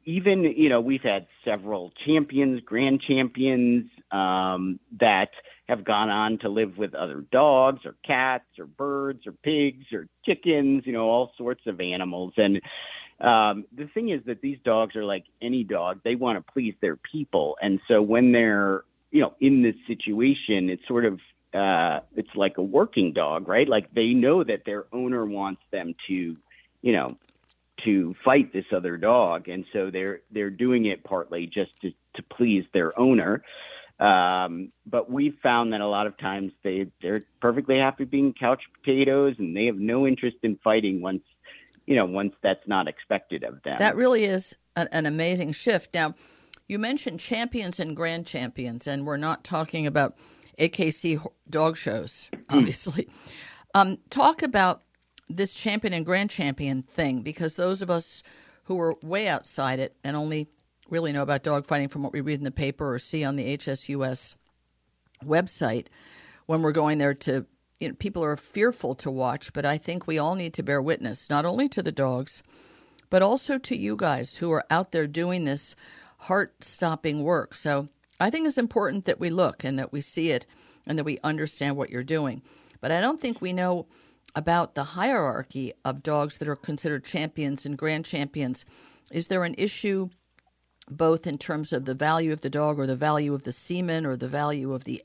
Even 0.04 0.42
you 0.42 0.68
know 0.68 0.80
we've 0.80 1.02
had 1.02 1.26
several 1.44 1.92
champions, 2.04 2.60
grand 2.64 3.02
champions 3.02 3.88
um, 4.10 4.80
that 4.98 5.30
have 5.68 5.84
gone 5.84 6.10
on 6.10 6.38
to 6.38 6.48
live 6.48 6.76
with 6.76 6.94
other 6.94 7.24
dogs 7.30 7.80
or 7.84 7.94
cats 8.04 8.44
or 8.58 8.66
birds 8.66 9.26
or 9.26 9.32
pigs 9.32 9.86
or 9.92 10.08
chickens, 10.26 10.82
you 10.86 10.92
know, 10.92 11.08
all 11.08 11.32
sorts 11.38 11.62
of 11.66 11.80
animals. 11.80 12.32
And 12.36 12.60
um, 13.22 13.64
the 13.72 13.86
thing 13.86 14.10
is 14.10 14.20
that 14.26 14.40
these 14.40 14.58
dogs 14.64 14.96
are 14.96 15.04
like 15.04 15.24
any 15.40 15.64
dog; 15.64 16.00
they 16.04 16.16
want 16.16 16.44
to 16.44 16.52
please 16.52 16.74
their 16.80 16.96
people, 16.96 17.56
and 17.62 17.80
so 17.88 18.02
when 18.02 18.32
they're 18.32 18.84
you 19.10 19.20
know 19.20 19.34
in 19.40 19.62
this 19.62 19.76
situation, 19.86 20.68
it's 20.68 20.86
sort 20.88 21.04
of 21.04 21.20
uh, 21.54 22.00
it's 22.16 22.34
like 22.34 22.58
a 22.58 22.62
working 22.62 23.12
dog, 23.12 23.46
right? 23.46 23.68
Like 23.68 23.92
they 23.94 24.08
know 24.08 24.42
that 24.42 24.64
their 24.64 24.86
owner 24.92 25.24
wants 25.24 25.62
them 25.70 25.94
to, 26.08 26.36
you 26.82 26.92
know, 26.92 27.16
to 27.84 28.14
fight 28.24 28.52
this 28.52 28.64
other 28.74 28.96
dog, 28.96 29.48
and 29.48 29.64
so 29.72 29.90
they're 29.90 30.20
they're 30.30 30.50
doing 30.50 30.86
it 30.86 31.04
partly 31.04 31.46
just 31.46 31.70
to 31.82 31.92
to 32.14 32.22
please 32.22 32.64
their 32.72 32.98
owner. 32.98 33.42
Um, 34.00 34.72
but 34.86 35.10
we've 35.10 35.36
found 35.42 35.72
that 35.72 35.80
a 35.80 35.86
lot 35.86 36.06
of 36.06 36.16
times 36.18 36.52
they 36.64 36.86
they're 37.00 37.22
perfectly 37.40 37.78
happy 37.78 38.04
being 38.04 38.32
couch 38.32 38.62
potatoes, 38.80 39.36
and 39.38 39.56
they 39.56 39.66
have 39.66 39.76
no 39.76 40.06
interest 40.06 40.38
in 40.42 40.56
fighting 40.64 41.00
once 41.02 41.22
you 41.86 41.96
know, 41.96 42.04
once 42.04 42.34
that's 42.42 42.66
not 42.66 42.88
expected 42.88 43.44
of 43.44 43.62
them. 43.62 43.76
That 43.78 43.96
really 43.96 44.24
is 44.24 44.54
an, 44.76 44.88
an 44.92 45.06
amazing 45.06 45.52
shift. 45.52 45.94
Now, 45.94 46.14
you 46.68 46.78
mentioned 46.78 47.20
champions 47.20 47.80
and 47.80 47.96
grand 47.96 48.26
champions, 48.26 48.86
and 48.86 49.06
we're 49.06 49.16
not 49.16 49.44
talking 49.44 49.86
about 49.86 50.16
AKC 50.58 51.24
dog 51.50 51.76
shows, 51.76 52.28
hmm. 52.32 52.58
obviously. 52.58 53.08
um, 53.74 53.98
talk 54.10 54.42
about 54.42 54.82
this 55.28 55.54
champion 55.54 55.92
and 55.92 56.06
grand 56.06 56.30
champion 56.30 56.82
thing, 56.82 57.22
because 57.22 57.56
those 57.56 57.82
of 57.82 57.90
us 57.90 58.22
who 58.64 58.78
are 58.80 58.94
way 59.02 59.28
outside 59.28 59.80
it 59.80 59.96
and 60.04 60.16
only 60.16 60.48
really 60.88 61.12
know 61.12 61.22
about 61.22 61.42
dog 61.42 61.66
fighting 61.66 61.88
from 61.88 62.02
what 62.02 62.12
we 62.12 62.20
read 62.20 62.38
in 62.38 62.44
the 62.44 62.50
paper 62.50 62.92
or 62.92 62.98
see 62.98 63.24
on 63.24 63.36
the 63.36 63.56
HSUS 63.56 64.34
website, 65.24 65.86
when 66.46 66.62
we're 66.62 66.72
going 66.72 66.98
there 66.98 67.14
to 67.14 67.46
you 67.78 67.88
know, 67.88 67.94
people 67.94 68.24
are 68.24 68.36
fearful 68.36 68.94
to 68.96 69.10
watch, 69.10 69.52
but 69.52 69.64
I 69.64 69.78
think 69.78 70.06
we 70.06 70.18
all 70.18 70.34
need 70.34 70.54
to 70.54 70.62
bear 70.62 70.80
witness, 70.80 71.28
not 71.28 71.44
only 71.44 71.68
to 71.70 71.82
the 71.82 71.92
dogs, 71.92 72.42
but 73.10 73.22
also 73.22 73.58
to 73.58 73.76
you 73.76 73.96
guys 73.96 74.36
who 74.36 74.50
are 74.52 74.64
out 74.70 74.92
there 74.92 75.06
doing 75.06 75.44
this 75.44 75.74
heart 76.18 76.64
stopping 76.64 77.22
work. 77.22 77.54
So 77.54 77.88
I 78.20 78.30
think 78.30 78.46
it's 78.46 78.58
important 78.58 79.04
that 79.06 79.20
we 79.20 79.30
look 79.30 79.64
and 79.64 79.78
that 79.78 79.92
we 79.92 80.00
see 80.00 80.30
it 80.30 80.46
and 80.86 80.98
that 80.98 81.04
we 81.04 81.18
understand 81.24 81.76
what 81.76 81.90
you're 81.90 82.04
doing. 82.04 82.42
But 82.80 82.92
I 82.92 83.00
don't 83.00 83.20
think 83.20 83.40
we 83.40 83.52
know 83.52 83.86
about 84.34 84.74
the 84.74 84.84
hierarchy 84.84 85.72
of 85.84 86.02
dogs 86.02 86.38
that 86.38 86.48
are 86.48 86.56
considered 86.56 87.04
champions 87.04 87.66
and 87.66 87.76
grand 87.76 88.04
champions. 88.04 88.64
Is 89.10 89.28
there 89.28 89.44
an 89.44 89.54
issue 89.58 90.08
both 90.88 91.26
in 91.26 91.38
terms 91.38 91.72
of 91.72 91.84
the 91.84 91.94
value 91.94 92.32
of 92.32 92.40
the 92.40 92.50
dog 92.50 92.78
or 92.78 92.86
the 92.86 92.96
value 92.96 93.34
of 93.34 93.42
the 93.42 93.52
semen 93.52 94.06
or 94.06 94.16
the 94.16 94.28
value 94.28 94.72
of 94.72 94.84
the 94.84 95.02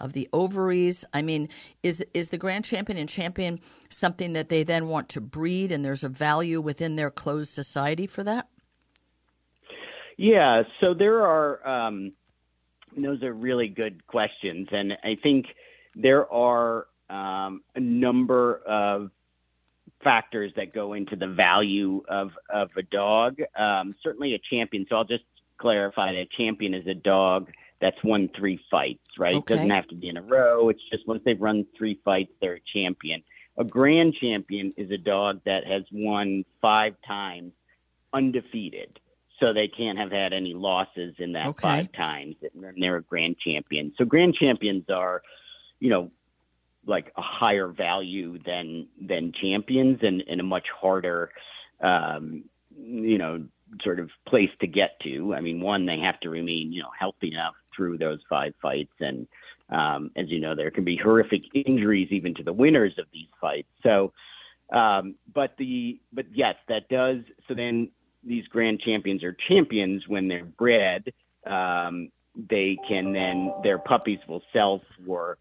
of 0.00 0.12
the 0.12 0.28
ovaries? 0.32 1.04
I 1.12 1.22
mean, 1.22 1.48
is 1.82 2.04
is 2.14 2.28
the 2.28 2.38
grand 2.38 2.64
champion 2.64 2.98
and 2.98 3.08
champion 3.08 3.60
something 3.88 4.32
that 4.34 4.48
they 4.48 4.62
then 4.62 4.88
want 4.88 5.08
to 5.10 5.20
breed, 5.20 5.72
and 5.72 5.84
there's 5.84 6.04
a 6.04 6.08
value 6.08 6.60
within 6.60 6.96
their 6.96 7.10
closed 7.10 7.50
society 7.50 8.06
for 8.06 8.24
that? 8.24 8.48
Yeah, 10.16 10.62
so 10.80 10.94
there 10.94 11.22
are. 11.22 11.66
Um, 11.66 12.12
those 12.96 13.22
are 13.24 13.32
really 13.32 13.68
good 13.68 14.06
questions, 14.06 14.68
and 14.70 14.92
I 15.02 15.16
think 15.20 15.46
there 15.96 16.30
are 16.32 16.86
um, 17.10 17.62
a 17.74 17.80
number 17.80 18.62
of 18.66 19.10
factors 20.02 20.52
that 20.56 20.72
go 20.72 20.92
into 20.92 21.16
the 21.16 21.26
value 21.26 22.02
of 22.08 22.30
of 22.48 22.70
a 22.76 22.82
dog. 22.82 23.38
Um, 23.58 23.94
certainly, 24.02 24.34
a 24.34 24.38
champion. 24.50 24.86
So 24.88 24.96
I'll 24.96 25.04
just 25.04 25.24
clarify 25.58 26.12
that 26.12 26.30
champion 26.36 26.74
is 26.74 26.86
a 26.86 26.94
dog 26.94 27.50
that's 27.84 28.02
won 28.02 28.30
three 28.34 28.58
fights, 28.70 29.18
right? 29.18 29.34
Okay. 29.34 29.52
It 29.52 29.58
doesn't 29.58 29.70
have 29.70 29.86
to 29.88 29.94
be 29.94 30.08
in 30.08 30.16
a 30.16 30.22
row. 30.22 30.70
It's 30.70 30.80
just 30.90 31.06
once 31.06 31.20
they've 31.22 31.38
run 31.38 31.66
three 31.76 32.00
fights, 32.02 32.32
they're 32.40 32.54
a 32.54 32.60
champion. 32.72 33.22
A 33.58 33.64
grand 33.64 34.14
champion 34.14 34.72
is 34.78 34.90
a 34.90 34.96
dog 34.96 35.42
that 35.44 35.66
has 35.66 35.82
won 35.92 36.46
five 36.62 36.94
times 37.06 37.52
undefeated. 38.14 38.98
So 39.38 39.52
they 39.52 39.68
can't 39.68 39.98
have 39.98 40.10
had 40.10 40.32
any 40.32 40.54
losses 40.54 41.16
in 41.18 41.32
that 41.32 41.48
okay. 41.48 41.60
five 41.60 41.92
times. 41.92 42.36
And 42.54 42.82
they're 42.82 42.96
a 42.96 43.02
grand 43.02 43.36
champion. 43.38 43.92
So 43.98 44.06
grand 44.06 44.34
champions 44.34 44.84
are, 44.88 45.20
you 45.78 45.90
know, 45.90 46.10
like 46.86 47.12
a 47.18 47.22
higher 47.22 47.68
value 47.68 48.38
than 48.46 48.88
than 48.98 49.32
champions 49.38 49.98
and, 50.00 50.24
and 50.26 50.40
a 50.40 50.44
much 50.44 50.68
harder 50.80 51.32
um, 51.82 52.44
you 52.74 53.18
know, 53.18 53.44
sort 53.82 54.00
of 54.00 54.08
place 54.26 54.50
to 54.60 54.66
get 54.66 54.98
to. 55.00 55.34
I 55.34 55.40
mean, 55.40 55.60
one, 55.60 55.84
they 55.84 55.98
have 55.98 56.18
to 56.20 56.30
remain, 56.30 56.72
you 56.72 56.82
know, 56.82 56.90
healthy 56.98 57.28
enough 57.28 57.54
through 57.74 57.98
those 57.98 58.20
five 58.28 58.54
fights. 58.60 58.92
And 59.00 59.26
um, 59.70 60.10
as 60.16 60.28
you 60.28 60.40
know, 60.40 60.54
there 60.54 60.70
can 60.70 60.84
be 60.84 60.96
horrific 60.96 61.42
injuries 61.54 62.08
even 62.10 62.34
to 62.34 62.42
the 62.42 62.52
winners 62.52 62.94
of 62.98 63.06
these 63.12 63.28
fights. 63.40 63.68
So, 63.82 64.12
um, 64.72 65.16
but 65.32 65.56
the 65.58 66.00
but 66.12 66.26
yes, 66.32 66.56
that 66.68 66.88
does. 66.88 67.18
So 67.48 67.54
then 67.54 67.90
these 68.22 68.46
grand 68.48 68.80
champions 68.80 69.22
are 69.22 69.36
champions 69.48 70.08
when 70.08 70.28
they're 70.28 70.44
bred. 70.44 71.12
Um, 71.46 72.10
they 72.36 72.78
can 72.88 73.12
then 73.12 73.52
their 73.62 73.78
puppies 73.78 74.18
will 74.26 74.42
sell 74.52 74.82
for 75.04 75.38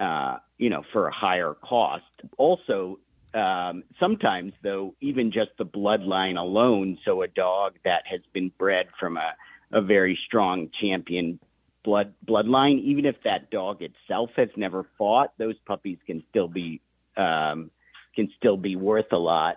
uh, 0.00 0.38
you 0.58 0.70
know 0.70 0.82
for 0.92 1.08
a 1.08 1.12
higher 1.12 1.54
cost. 1.54 2.04
Also, 2.38 2.98
um, 3.34 3.84
sometimes 4.00 4.52
though, 4.62 4.94
even 5.00 5.30
just 5.30 5.50
the 5.58 5.66
bloodline 5.66 6.38
alone. 6.38 6.98
So 7.04 7.22
a 7.22 7.28
dog 7.28 7.74
that 7.84 8.02
has 8.06 8.20
been 8.32 8.50
bred 8.58 8.88
from 8.98 9.16
a 9.16 9.34
a 9.72 9.80
very 9.80 10.18
strong 10.26 10.68
champion 10.80 11.38
blood 11.84 12.14
bloodline, 12.26 12.80
even 12.82 13.04
if 13.04 13.16
that 13.24 13.50
dog 13.50 13.82
itself 13.82 14.30
has 14.36 14.48
never 14.56 14.86
fought, 14.98 15.32
those 15.38 15.56
puppies 15.66 15.98
can 16.06 16.22
still 16.30 16.48
be 16.48 16.80
um, 17.16 17.70
can 18.14 18.28
still 18.36 18.56
be 18.56 18.76
worth 18.76 19.12
a 19.12 19.18
lot. 19.18 19.56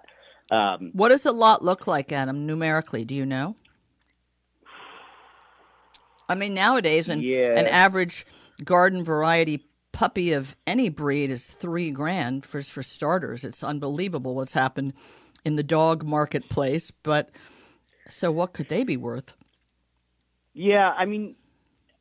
Um, 0.51 0.91
what 0.93 1.09
does 1.09 1.25
a 1.25 1.31
lot 1.31 1.63
look 1.63 1.87
like, 1.87 2.11
Adam, 2.11 2.45
numerically? 2.45 3.05
Do 3.05 3.15
you 3.15 3.25
know? 3.25 3.55
I 6.27 6.35
mean, 6.35 6.53
nowadays, 6.53 7.09
an, 7.09 7.21
yeah. 7.21 7.57
an 7.57 7.67
average 7.67 8.25
garden 8.63 9.03
variety 9.03 9.65
puppy 9.91 10.33
of 10.33 10.55
any 10.67 10.89
breed 10.89 11.29
is 11.31 11.47
three 11.47 11.91
grand 11.91 12.45
for 12.45 12.61
for 12.61 12.83
starters. 12.83 13.43
It's 13.43 13.63
unbelievable 13.63 14.35
what's 14.35 14.51
happened 14.51 14.93
in 15.43 15.55
the 15.55 15.63
dog 15.63 16.03
marketplace. 16.03 16.91
But 16.91 17.29
so, 18.09 18.31
what 18.31 18.53
could 18.53 18.69
they 18.69 18.83
be 18.83 18.97
worth? 18.97 19.33
Yeah, 20.53 20.91
I 20.91 21.05
mean, 21.05 21.35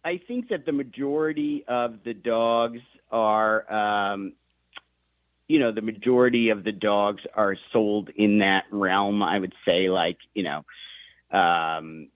I 0.05 0.21
think 0.29 0.49
that 0.51 0.67
the 0.67 0.73
majority 0.73 1.65
of 1.67 2.05
the 2.05 2.13
dogs 2.13 2.81
are, 3.11 3.75
um, 3.75 4.35
you 5.49 5.59
know, 5.59 5.73
the 5.73 5.81
majority 5.81 6.51
of 6.51 6.65
the 6.65 6.73
dogs 6.73 7.23
are 7.35 7.57
sold 7.73 8.11
in 8.17 8.39
that 8.39 8.65
realm. 8.71 9.23
I 9.23 9.39
would 9.39 9.55
say, 9.67 9.89
like, 9.89 10.19
you 10.35 10.43
know, 10.43 10.65
um, 11.39 12.09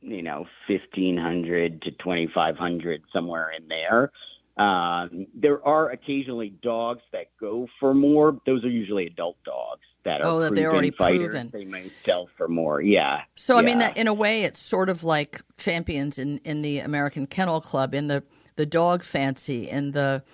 you 0.00 0.22
know, 0.22 0.46
fifteen 0.66 1.16
hundred 1.16 1.82
to 1.82 1.92
twenty 1.92 2.28
five 2.34 2.56
hundred, 2.56 3.02
somewhere 3.12 3.50
in 3.50 3.68
there. 3.68 4.10
Um, 4.56 5.26
there 5.34 5.66
are 5.66 5.90
occasionally 5.90 6.54
dogs 6.62 7.02
that 7.12 7.26
go 7.38 7.68
for 7.78 7.92
more. 7.92 8.40
Those 8.46 8.64
are 8.64 8.70
usually 8.70 9.06
adult 9.06 9.36
dogs 9.44 9.82
that 10.04 10.22
are 10.22 10.26
oh, 10.26 10.40
that 10.40 10.54
they're 10.54 10.72
already 10.72 10.90
fighters. 10.90 11.28
proven. 11.28 11.50
They 11.52 11.64
may 11.64 11.90
sell 12.04 12.28
for 12.38 12.48
more. 12.48 12.80
Yeah. 12.80 13.22
So 13.34 13.54
yeah. 13.54 13.60
I 13.60 13.62
mean 13.62 13.78
that 13.78 13.98
in 13.98 14.08
a 14.08 14.14
way, 14.14 14.44
it's 14.44 14.58
sort 14.58 14.88
of 14.88 15.04
like 15.04 15.42
champions 15.58 16.18
in 16.18 16.38
in 16.38 16.62
the 16.62 16.78
American 16.78 17.26
Kennel 17.26 17.60
Club 17.60 17.94
in 17.94 18.08
the 18.08 18.24
the 18.56 18.64
dog 18.64 19.02
fancy 19.02 19.68
and 19.68 19.92
the 19.92 20.24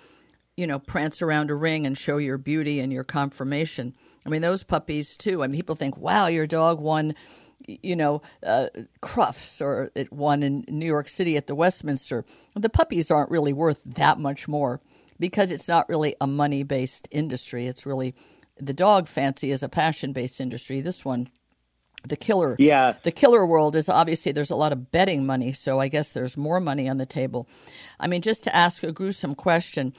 you 0.55 0.67
know 0.67 0.79
prance 0.79 1.21
around 1.21 1.51
a 1.51 1.55
ring 1.55 1.85
and 1.85 1.97
show 1.97 2.17
your 2.17 2.37
beauty 2.37 2.79
and 2.79 2.93
your 2.93 3.03
conformation. 3.03 3.93
I 4.25 4.29
mean 4.29 4.41
those 4.41 4.63
puppies 4.63 5.17
too. 5.17 5.43
I 5.43 5.47
mean 5.47 5.57
people 5.57 5.75
think, 5.75 5.97
wow, 5.97 6.27
your 6.27 6.47
dog 6.47 6.79
won 6.79 7.13
you 7.67 7.95
know, 7.95 8.21
uh, 8.45 8.67
Crufts 9.01 9.61
or 9.61 9.91
it 9.95 10.11
won 10.11 10.43
in 10.43 10.65
New 10.67 10.85
York 10.85 11.09
City 11.09 11.37
at 11.37 11.47
the 11.47 11.55
Westminster. 11.55 12.25
The 12.55 12.69
puppies 12.69 13.11
aren't 13.11 13.31
really 13.31 13.53
worth 13.53 13.81
that 13.85 14.19
much 14.19 14.47
more 14.47 14.81
because 15.19 15.51
it's 15.51 15.67
not 15.67 15.89
really 15.89 16.15
a 16.19 16.27
money 16.27 16.63
based 16.63 17.07
industry. 17.11 17.67
It's 17.67 17.85
really 17.85 18.15
the 18.59 18.73
dog 18.73 19.07
fancy 19.07 19.51
is 19.51 19.63
a 19.63 19.69
passion 19.69 20.13
based 20.13 20.39
industry. 20.39 20.81
This 20.81 21.05
one, 21.05 21.29
the 22.05 22.17
killer, 22.17 22.55
yeah, 22.59 22.95
the 23.03 23.11
killer 23.11 23.45
world 23.45 23.75
is 23.75 23.89
obviously 23.89 24.31
there's 24.31 24.51
a 24.51 24.55
lot 24.55 24.73
of 24.73 24.91
betting 24.91 25.25
money, 25.25 25.53
so 25.53 25.79
I 25.79 25.87
guess 25.87 26.11
there's 26.11 26.37
more 26.37 26.59
money 26.59 26.89
on 26.89 26.97
the 26.97 27.05
table. 27.05 27.47
I 27.99 28.07
mean, 28.07 28.21
just 28.21 28.43
to 28.43 28.55
ask 28.55 28.83
a 28.83 28.91
gruesome 28.91 29.35
question. 29.35 29.93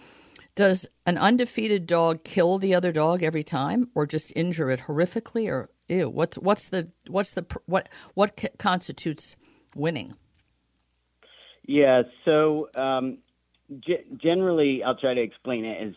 Does 0.57 0.87
an 1.05 1.19
undefeated 1.19 1.85
dog 1.85 2.23
kill 2.23 2.61
the 2.61 2.77
other 2.77 2.93
dog 2.93 3.25
every 3.25 3.43
time 3.43 3.91
or 3.97 4.07
just 4.07 4.33
injure 4.37 4.71
it 4.71 4.83
horrifically 4.83 5.51
or 5.51 5.69
Ew. 5.89 6.09
What's 6.09 6.39
what's 6.39 6.69
the 6.69 6.89
what's 7.09 7.33
the 7.33 7.45
what 7.67 7.89
what 8.15 8.43
constitutes 8.59 9.37
winning? 9.77 10.15
Yeah. 11.67 12.03
So 12.25 12.69
um, 12.75 13.19
ge- 13.81 14.07
generally, 14.17 14.83
I'll 14.83 14.97
try 14.97 15.15
to 15.15 15.21
explain 15.21 15.65
it 15.65 15.95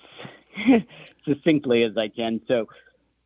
as 0.66 0.82
succinctly 1.26 1.84
as 1.84 1.98
I 1.98 2.10
can. 2.10 2.42
So 2.48 2.68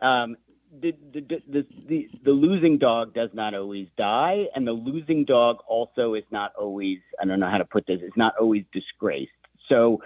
um, 0.02 0.38
the, 0.80 0.96
the, 1.14 1.42
the, 1.48 1.66
the, 1.88 2.10
the 2.24 2.32
losing 2.32 2.78
dog 2.78 3.14
does 3.14 3.30
not 3.34 3.54
always 3.54 3.88
die, 3.98 4.46
and 4.56 4.66
the 4.66 4.72
losing 4.72 5.26
dog 5.26 5.58
also 5.68 6.14
is 6.14 6.24
not 6.32 6.54
always, 6.56 7.00
I 7.22 7.26
don't 7.26 7.40
know 7.40 7.50
how 7.50 7.58
to 7.58 7.66
put 7.66 7.88
this, 7.88 8.02
is 8.02 8.14
not 8.16 8.34
always 8.40 8.64
disgraced. 8.72 9.32
So 9.68 10.02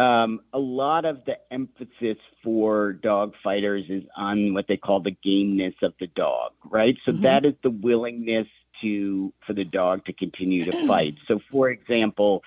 um, 0.00 0.40
a 0.54 0.58
lot 0.58 1.04
of 1.04 1.18
the 1.26 1.36
emphasis 1.52 2.16
for 2.42 2.94
dog 2.94 3.34
fighters 3.44 3.84
is 3.90 4.02
on 4.16 4.54
what 4.54 4.66
they 4.66 4.78
call 4.78 5.00
the 5.00 5.14
gameness 5.22 5.74
of 5.82 5.92
the 6.00 6.06
dog, 6.06 6.52
right? 6.64 6.96
So 7.04 7.12
Mhm. 7.12 7.22
that 7.22 7.44
is 7.44 7.54
the 7.62 7.70
willingness 7.70 8.48
to 8.80 9.32
for 9.46 9.52
the 9.52 9.64
dog 9.64 10.06
to 10.06 10.12
continue 10.14 10.64
to 10.64 10.72
fight. 10.86 11.16
So, 11.28 11.38
for 11.50 11.68
example, 11.68 12.42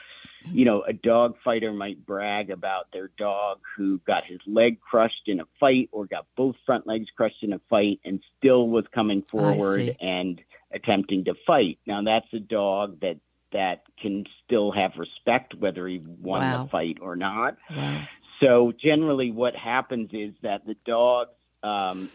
you 0.52 0.66
know, 0.66 0.82
a 0.82 0.94
dog 0.94 1.38
fighter 1.44 1.72
might 1.72 2.04
brag 2.08 2.50
about 2.50 2.92
their 2.92 3.10
dog 3.18 3.60
who 3.76 4.00
got 4.00 4.26
his 4.26 4.40
leg 4.48 4.82
crushed 4.82 5.28
in 5.28 5.40
a 5.40 5.46
fight 5.60 5.90
or 5.92 6.06
got 6.08 6.26
both 6.36 6.56
front 6.66 6.88
legs 6.88 7.08
crushed 7.16 7.44
in 7.44 7.54
a 7.54 7.60
fight 7.70 8.00
and 8.04 8.20
still 8.38 8.68
was 8.68 8.86
coming 8.96 9.22
forward 9.30 9.96
and 10.02 10.42
attempting 10.72 11.24
to 11.26 11.36
fight. 11.46 11.78
Now, 11.86 12.02
that's 12.02 12.34
a 12.34 12.40
dog 12.40 13.00
that 13.02 13.18
that 13.54 13.84
can 14.02 14.26
still 14.46 14.72
have 14.72 14.92
respect 14.98 15.54
whether 15.56 15.88
he 15.88 16.00
won 16.22 16.42
Wow. 16.42 16.64
the 16.64 16.70
fight 16.70 16.98
or 17.02 17.16
not. 17.16 17.58
Wow. 17.70 18.02
So 18.40 18.74
generally, 18.82 19.32
what 19.32 19.56
happens 19.56 20.10
is 20.12 20.34
that 20.42 20.66
the 20.66 20.76
dogs, 20.86 21.32
um, 21.64 22.12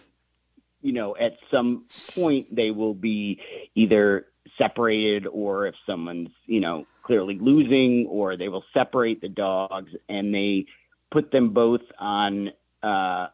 you 0.82 0.92
know, 0.92 1.16
at 1.16 1.38
some 1.50 1.86
point 2.14 2.54
they 2.54 2.70
will 2.70 2.94
be 2.94 3.40
either 3.74 4.26
separated, 4.58 5.26
or 5.26 5.66
if 5.66 5.74
someone's, 5.86 6.30
you 6.46 6.60
know, 6.60 6.86
clearly 7.02 7.38
losing, 7.40 8.06
or 8.08 8.36
they 8.36 8.48
will 8.48 8.64
separate 8.74 9.20
the 9.20 9.28
dogs 9.28 9.92
and 10.08 10.34
they 10.34 10.66
put 11.10 11.30
them 11.30 11.50
both 11.54 11.80
on 11.98 12.50
uh, 12.82 13.28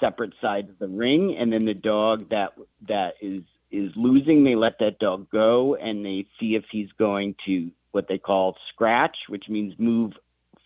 separate 0.00 0.32
sides 0.40 0.70
of 0.70 0.78
the 0.78 0.88
ring, 0.88 1.36
and 1.38 1.52
then 1.52 1.64
the 1.64 1.74
dog 1.74 2.28
that 2.30 2.52
that 2.88 3.14
is 3.20 3.42
is 3.70 3.92
losing, 3.96 4.44
they 4.44 4.54
let 4.54 4.78
that 4.80 4.98
dog 4.98 5.28
go, 5.30 5.74
and 5.74 6.04
they 6.04 6.26
see 6.38 6.54
if 6.54 6.64
he's 6.70 6.90
going 6.98 7.34
to 7.46 7.70
what 7.92 8.08
they 8.08 8.18
call 8.18 8.56
scratch, 8.72 9.16
which 9.28 9.48
means 9.48 9.74
move 9.78 10.12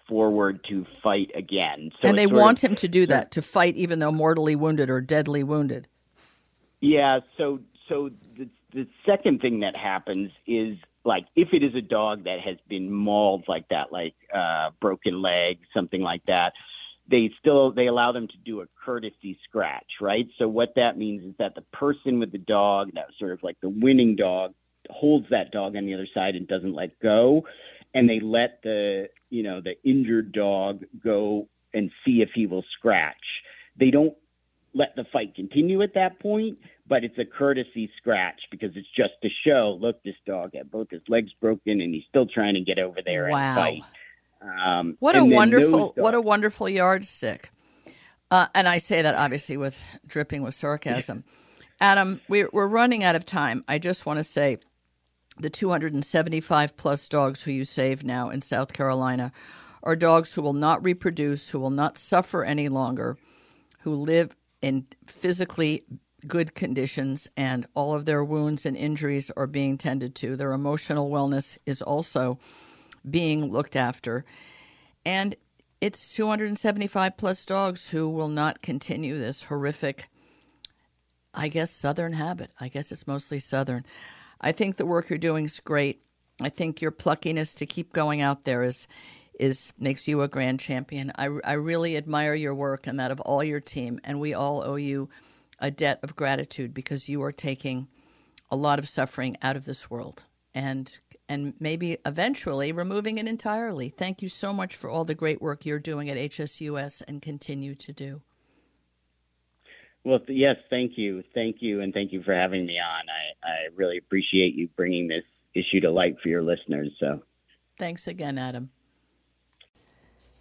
forward 0.08 0.64
to 0.68 0.86
fight 1.02 1.30
again. 1.34 1.90
So 2.00 2.08
and 2.08 2.18
they 2.18 2.24
sort 2.24 2.34
of- 2.34 2.40
want 2.40 2.64
him 2.64 2.74
to 2.76 2.88
do 2.88 3.06
that 3.06 3.30
to 3.32 3.42
fight, 3.42 3.76
even 3.76 3.98
though 3.98 4.12
mortally 4.12 4.56
wounded 4.56 4.88
or 4.88 5.00
deadly 5.00 5.42
wounded. 5.42 5.86
Yeah, 6.80 7.20
so 7.36 7.60
so 7.88 8.10
the 8.36 8.48
the 8.72 8.86
second 9.04 9.40
thing 9.40 9.60
that 9.60 9.74
happens 9.76 10.30
is 10.46 10.76
like 11.04 11.26
if 11.34 11.48
it 11.52 11.62
is 11.62 11.74
a 11.74 11.80
dog 11.80 12.24
that 12.24 12.40
has 12.40 12.56
been 12.68 12.92
mauled 12.92 13.44
like 13.48 13.68
that, 13.68 13.92
like 13.92 14.14
uh, 14.32 14.70
broken 14.80 15.20
leg, 15.22 15.58
something 15.74 16.02
like 16.02 16.24
that, 16.26 16.52
they 17.10 17.30
still 17.38 17.72
they 17.72 17.86
allow 17.86 18.12
them 18.12 18.28
to 18.28 18.36
do 18.44 18.60
a 18.60 18.66
courtesy 18.84 19.38
scratch, 19.44 19.86
right? 20.00 20.28
So 20.38 20.48
what 20.48 20.74
that 20.76 20.98
means 20.98 21.24
is 21.24 21.34
that 21.38 21.54
the 21.54 21.62
person 21.72 22.18
with 22.18 22.32
the 22.32 22.38
dog, 22.38 22.90
that 22.94 23.06
sort 23.18 23.32
of 23.32 23.42
like 23.42 23.56
the 23.60 23.68
winning 23.68 24.16
dog, 24.16 24.54
holds 24.90 25.26
that 25.30 25.50
dog 25.50 25.76
on 25.76 25.86
the 25.86 25.94
other 25.94 26.08
side 26.12 26.34
and 26.34 26.46
doesn't 26.46 26.74
let 26.74 26.98
go, 27.00 27.46
and 27.94 28.08
they 28.08 28.20
let 28.20 28.60
the 28.62 29.08
you 29.30 29.42
know 29.42 29.60
the 29.60 29.74
injured 29.88 30.32
dog 30.32 30.84
go 31.02 31.48
and 31.74 31.90
see 32.04 32.22
if 32.22 32.30
he 32.34 32.46
will 32.46 32.64
scratch. 32.76 33.16
They 33.78 33.90
don't 33.90 34.14
let 34.74 34.94
the 34.96 35.04
fight 35.12 35.34
continue 35.34 35.82
at 35.82 35.94
that 35.94 36.20
point, 36.20 36.58
but 36.86 37.04
it's 37.04 37.18
a 37.18 37.24
courtesy 37.24 37.90
scratch 37.96 38.40
because 38.50 38.70
it's 38.76 38.88
just 38.96 39.12
to 39.22 39.28
show, 39.46 39.76
look, 39.80 40.02
this 40.02 40.14
dog 40.26 40.50
had 40.54 40.70
both 40.70 40.90
his 40.90 41.02
legs 41.08 41.30
broken 41.40 41.80
and 41.80 41.94
he's 41.94 42.04
still 42.08 42.26
trying 42.26 42.54
to 42.54 42.60
get 42.60 42.78
over 42.78 42.98
there 43.04 43.28
Wow. 43.30 43.34
and 43.34 43.56
fight. 43.56 43.84
Um, 44.40 44.96
What 45.00 45.16
a 45.16 45.24
wonderful, 45.24 45.92
what 45.96 46.14
a 46.14 46.20
wonderful 46.20 46.68
yardstick. 46.68 47.50
Uh, 48.30 48.46
and 48.54 48.68
I 48.68 48.78
say 48.78 49.02
that 49.02 49.14
obviously 49.14 49.56
with 49.56 49.78
dripping 50.06 50.42
with 50.42 50.54
sarcasm. 50.54 51.24
Adam, 51.80 52.20
we're, 52.28 52.48
we're 52.52 52.66
running 52.66 53.02
out 53.04 53.14
of 53.16 53.24
time. 53.24 53.64
I 53.68 53.78
just 53.78 54.04
want 54.06 54.18
to 54.18 54.24
say 54.24 54.58
the 55.38 55.50
275 55.50 56.76
plus 56.76 57.08
dogs 57.08 57.42
who 57.42 57.52
you 57.52 57.64
save 57.64 58.04
now 58.04 58.28
in 58.30 58.40
South 58.40 58.72
Carolina 58.72 59.32
are 59.82 59.96
dogs 59.96 60.32
who 60.34 60.42
will 60.42 60.52
not 60.52 60.82
reproduce, 60.84 61.48
who 61.48 61.58
will 61.58 61.70
not 61.70 61.96
suffer 61.96 62.44
any 62.44 62.68
longer, 62.68 63.16
who 63.80 63.94
live 63.94 64.34
in 64.60 64.86
physically 65.06 65.84
good 66.26 66.54
conditions, 66.54 67.28
and 67.36 67.66
all 67.74 67.94
of 67.94 68.04
their 68.04 68.24
wounds 68.24 68.66
and 68.66 68.76
injuries 68.76 69.30
are 69.36 69.46
being 69.46 69.78
tended 69.78 70.16
to. 70.16 70.34
Their 70.34 70.52
emotional 70.52 71.10
wellness 71.10 71.56
is 71.64 71.80
also 71.80 72.40
being 73.10 73.50
looked 73.50 73.76
after. 73.76 74.24
And 75.04 75.36
it's 75.80 76.14
275 76.14 77.16
plus 77.16 77.44
dogs 77.44 77.88
who 77.88 78.08
will 78.08 78.28
not 78.28 78.62
continue 78.62 79.16
this 79.16 79.42
horrific, 79.44 80.08
I 81.32 81.48
guess, 81.48 81.70
Southern 81.70 82.14
habit. 82.14 82.50
I 82.58 82.68
guess 82.68 82.90
it's 82.90 83.06
mostly 83.06 83.38
Southern. 83.38 83.86
I 84.40 84.52
think 84.52 84.76
the 84.76 84.86
work 84.86 85.08
you're 85.08 85.18
doing 85.18 85.44
is 85.44 85.60
great. 85.60 86.02
I 86.40 86.48
think 86.48 86.80
your 86.80 86.92
pluckiness 86.92 87.54
to 87.56 87.66
keep 87.66 87.92
going 87.92 88.20
out 88.20 88.44
there 88.44 88.62
is 88.62 88.86
is 89.38 89.72
makes 89.78 90.08
you 90.08 90.20
a 90.22 90.28
grand 90.28 90.58
champion. 90.58 91.12
I, 91.16 91.28
I 91.44 91.52
really 91.52 91.96
admire 91.96 92.34
your 92.34 92.56
work 92.56 92.88
and 92.88 92.98
that 92.98 93.12
of 93.12 93.20
all 93.20 93.44
your 93.44 93.60
team, 93.60 94.00
and 94.02 94.18
we 94.18 94.34
all 94.34 94.62
owe 94.64 94.74
you 94.74 95.08
a 95.60 95.70
debt 95.70 96.00
of 96.02 96.16
gratitude 96.16 96.74
because 96.74 97.08
you 97.08 97.22
are 97.22 97.30
taking 97.30 97.86
a 98.50 98.56
lot 98.56 98.80
of 98.80 98.88
suffering 98.88 99.36
out 99.40 99.56
of 99.56 99.64
this 99.64 99.88
world 99.88 100.24
and 100.54 100.98
and 101.28 101.54
maybe 101.60 101.98
eventually 102.06 102.72
removing 102.72 103.18
it 103.18 103.28
entirely. 103.28 103.88
Thank 103.90 104.22
you 104.22 104.28
so 104.28 104.52
much 104.52 104.76
for 104.76 104.88
all 104.88 105.04
the 105.04 105.14
great 105.14 105.42
work 105.42 105.66
you're 105.66 105.78
doing 105.78 106.08
at 106.08 106.16
HSUS 106.16 107.02
and 107.06 107.20
continue 107.20 107.74
to 107.74 107.92
do. 107.92 108.22
Well, 110.04 110.20
yes, 110.28 110.56
thank 110.70 110.96
you, 110.96 111.22
thank 111.34 111.56
you, 111.60 111.82
and 111.82 111.92
thank 111.92 112.12
you 112.12 112.22
for 112.22 112.34
having 112.34 112.64
me 112.64 112.78
on. 112.78 113.04
I, 113.10 113.46
I 113.46 113.54
really 113.74 113.98
appreciate 113.98 114.54
you 114.54 114.68
bringing 114.74 115.06
this 115.06 115.24
issue 115.54 115.80
to 115.80 115.90
light 115.90 116.16
for 116.22 116.28
your 116.28 116.42
listeners. 116.42 116.90
So. 116.98 117.22
Thanks 117.78 118.06
again, 118.06 118.38
Adam. 118.38 118.70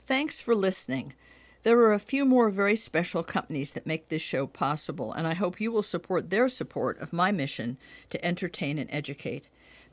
Thanks 0.06 0.40
for 0.40 0.56
listening. 0.56 1.16
There 1.64 1.80
are 1.80 1.92
a 1.92 2.00
few 2.00 2.24
more 2.24 2.50
very 2.50 2.78
special 2.78 3.24
companies 3.24 3.74
that 3.74 3.86
make 3.86 4.08
this 4.08 4.22
show 4.22 4.48
possible, 4.48 5.12
and 5.12 5.28
I 5.28 5.34
hope 5.34 5.60
you 5.60 5.70
will 5.70 5.84
support 5.84 6.30
their 6.30 6.48
support 6.48 6.98
of 7.00 7.12
my 7.12 7.32
mission 7.34 7.78
to 8.10 8.24
entertain 8.24 8.78
and 8.78 8.90
educate. 8.90 9.50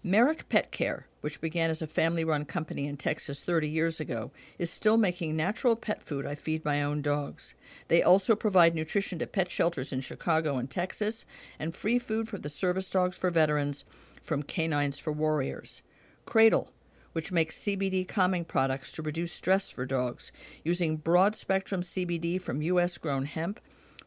Merrick 0.07 0.51
Pet 0.51 0.71
Care, 0.71 1.07
which 1.23 1.41
began 1.41 1.71
as 1.71 1.81
a 1.81 1.87
family 1.87 2.25
run 2.25 2.45
company 2.45 2.87
in 2.87 2.99
Texas 2.99 3.43
30 3.43 3.71
years 3.71 4.01
ago, 4.01 4.33
is 4.59 4.71
still 4.71 4.99
making 4.99 5.35
natural 5.35 5.77
pet 5.77 6.03
food 6.03 6.27
I 6.27 6.35
feed 6.35 6.63
my 6.63 6.83
own 6.83 7.01
dogs. 7.01 7.55
They 7.89 8.03
also 8.03 8.37
provide 8.37 8.75
nutrition 8.75 9.19
to 9.21 9.27
pet 9.27 9.51
shelters 9.51 9.95
in 9.95 10.03
Chicago 10.03 10.59
and 10.59 10.71
Texas, 10.71 11.25
and 11.59 11.75
free 11.75 11.99
food 11.99 12.29
for 12.29 12.37
the 12.37 12.51
service 12.51 12.91
dogs 12.91 13.17
for 13.17 13.31
veterans 13.31 13.87
from 14.21 14.43
K9s 14.43 15.01
For 15.01 15.11
Warriors. 15.11 15.81
Cradle, 16.27 16.71
which 17.15 17.33
makes 17.33 17.65
CBD 17.65 18.07
calming 18.07 18.45
products 18.45 18.93
to 18.93 19.03
reduce 19.03 19.33
stress 19.33 19.71
for 19.71 19.87
dogs 19.87 20.33
using 20.65 20.99
broad 20.99 21.35
spectrum 21.35 21.81
CBD 21.81 22.39
from 22.43 22.61
U.S. 22.61 22.99
grown 22.99 23.25
hemp, 23.25 23.59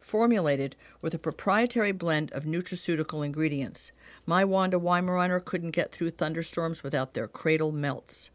formulated 0.07 0.75
with 1.01 1.13
a 1.13 1.19
proprietary 1.19 1.91
blend 1.91 2.31
of 2.31 2.45
nutraceutical 2.45 3.25
ingredients. 3.25 3.91
My 4.25 4.45
Wanda 4.45 4.79
Weimaraner 4.79 5.43
couldn't 5.43 5.71
get 5.71 5.91
through 5.91 6.11
thunderstorms 6.11 6.81
without 6.81 7.13
their 7.13 7.27
cradle 7.27 7.73
melts. 7.73 8.31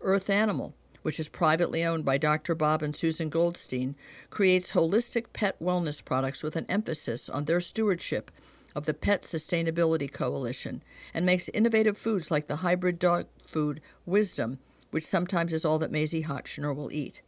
Earth 0.00 0.30
Animal, 0.30 0.74
which 1.02 1.20
is 1.20 1.28
privately 1.28 1.84
owned 1.84 2.06
by 2.06 2.16
Dr. 2.16 2.54
Bob 2.54 2.82
and 2.82 2.96
Susan 2.96 3.28
Goldstein, 3.28 3.96
creates 4.30 4.72
holistic 4.72 5.26
pet 5.34 5.60
wellness 5.60 6.02
products 6.02 6.42
with 6.42 6.56
an 6.56 6.66
emphasis 6.70 7.28
on 7.28 7.44
their 7.44 7.60
stewardship 7.60 8.30
of 8.74 8.86
the 8.86 8.94
Pet 8.94 9.22
Sustainability 9.22 10.10
Coalition 10.10 10.82
and 11.12 11.26
makes 11.26 11.50
innovative 11.50 11.98
foods 11.98 12.30
like 12.30 12.46
the 12.46 12.56
hybrid 12.56 12.98
dog 12.98 13.26
food 13.46 13.82
Wisdom, 14.06 14.58
which 14.90 15.06
sometimes 15.06 15.52
is 15.52 15.66
all 15.66 15.78
that 15.78 15.92
Maisie 15.92 16.24
Hotchner 16.24 16.74
will 16.74 16.90
eat. 16.92 17.20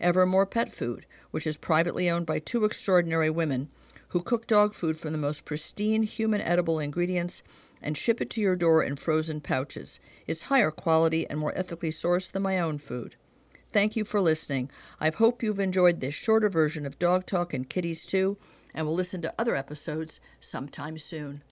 Evermore 0.00 0.46
Pet 0.46 0.72
Food, 0.72 1.06
which 1.30 1.46
is 1.46 1.56
privately 1.56 2.10
owned 2.10 2.26
by 2.26 2.38
two 2.38 2.64
extraordinary 2.64 3.30
women 3.30 3.68
who 4.08 4.20
cook 4.20 4.46
dog 4.46 4.74
food 4.74 4.98
from 4.98 5.12
the 5.12 5.18
most 5.18 5.44
pristine 5.44 6.02
human 6.02 6.40
edible 6.40 6.80
ingredients 6.80 7.42
and 7.80 7.96
ship 7.96 8.20
it 8.20 8.30
to 8.30 8.40
your 8.40 8.56
door 8.56 8.82
in 8.82 8.96
frozen 8.96 9.40
pouches, 9.40 10.00
is 10.26 10.42
higher 10.42 10.70
quality 10.70 11.28
and 11.28 11.38
more 11.38 11.56
ethically 11.56 11.90
sourced 11.90 12.32
than 12.32 12.42
my 12.42 12.58
own 12.58 12.78
food. 12.78 13.14
Thank 13.70 13.94
you 13.94 14.04
for 14.04 14.20
listening. 14.20 14.70
I 15.00 15.10
hope 15.10 15.42
you've 15.42 15.60
enjoyed 15.60 16.00
this 16.00 16.14
shorter 16.14 16.48
version 16.48 16.86
of 16.86 16.98
Dog 16.98 17.26
Talk 17.26 17.52
and 17.52 17.68
Kitties 17.68 18.04
too, 18.04 18.36
and 18.72 18.86
will 18.86 18.94
listen 18.94 19.22
to 19.22 19.34
other 19.38 19.54
episodes 19.54 20.20
sometime 20.40 20.98
soon. 20.98 21.42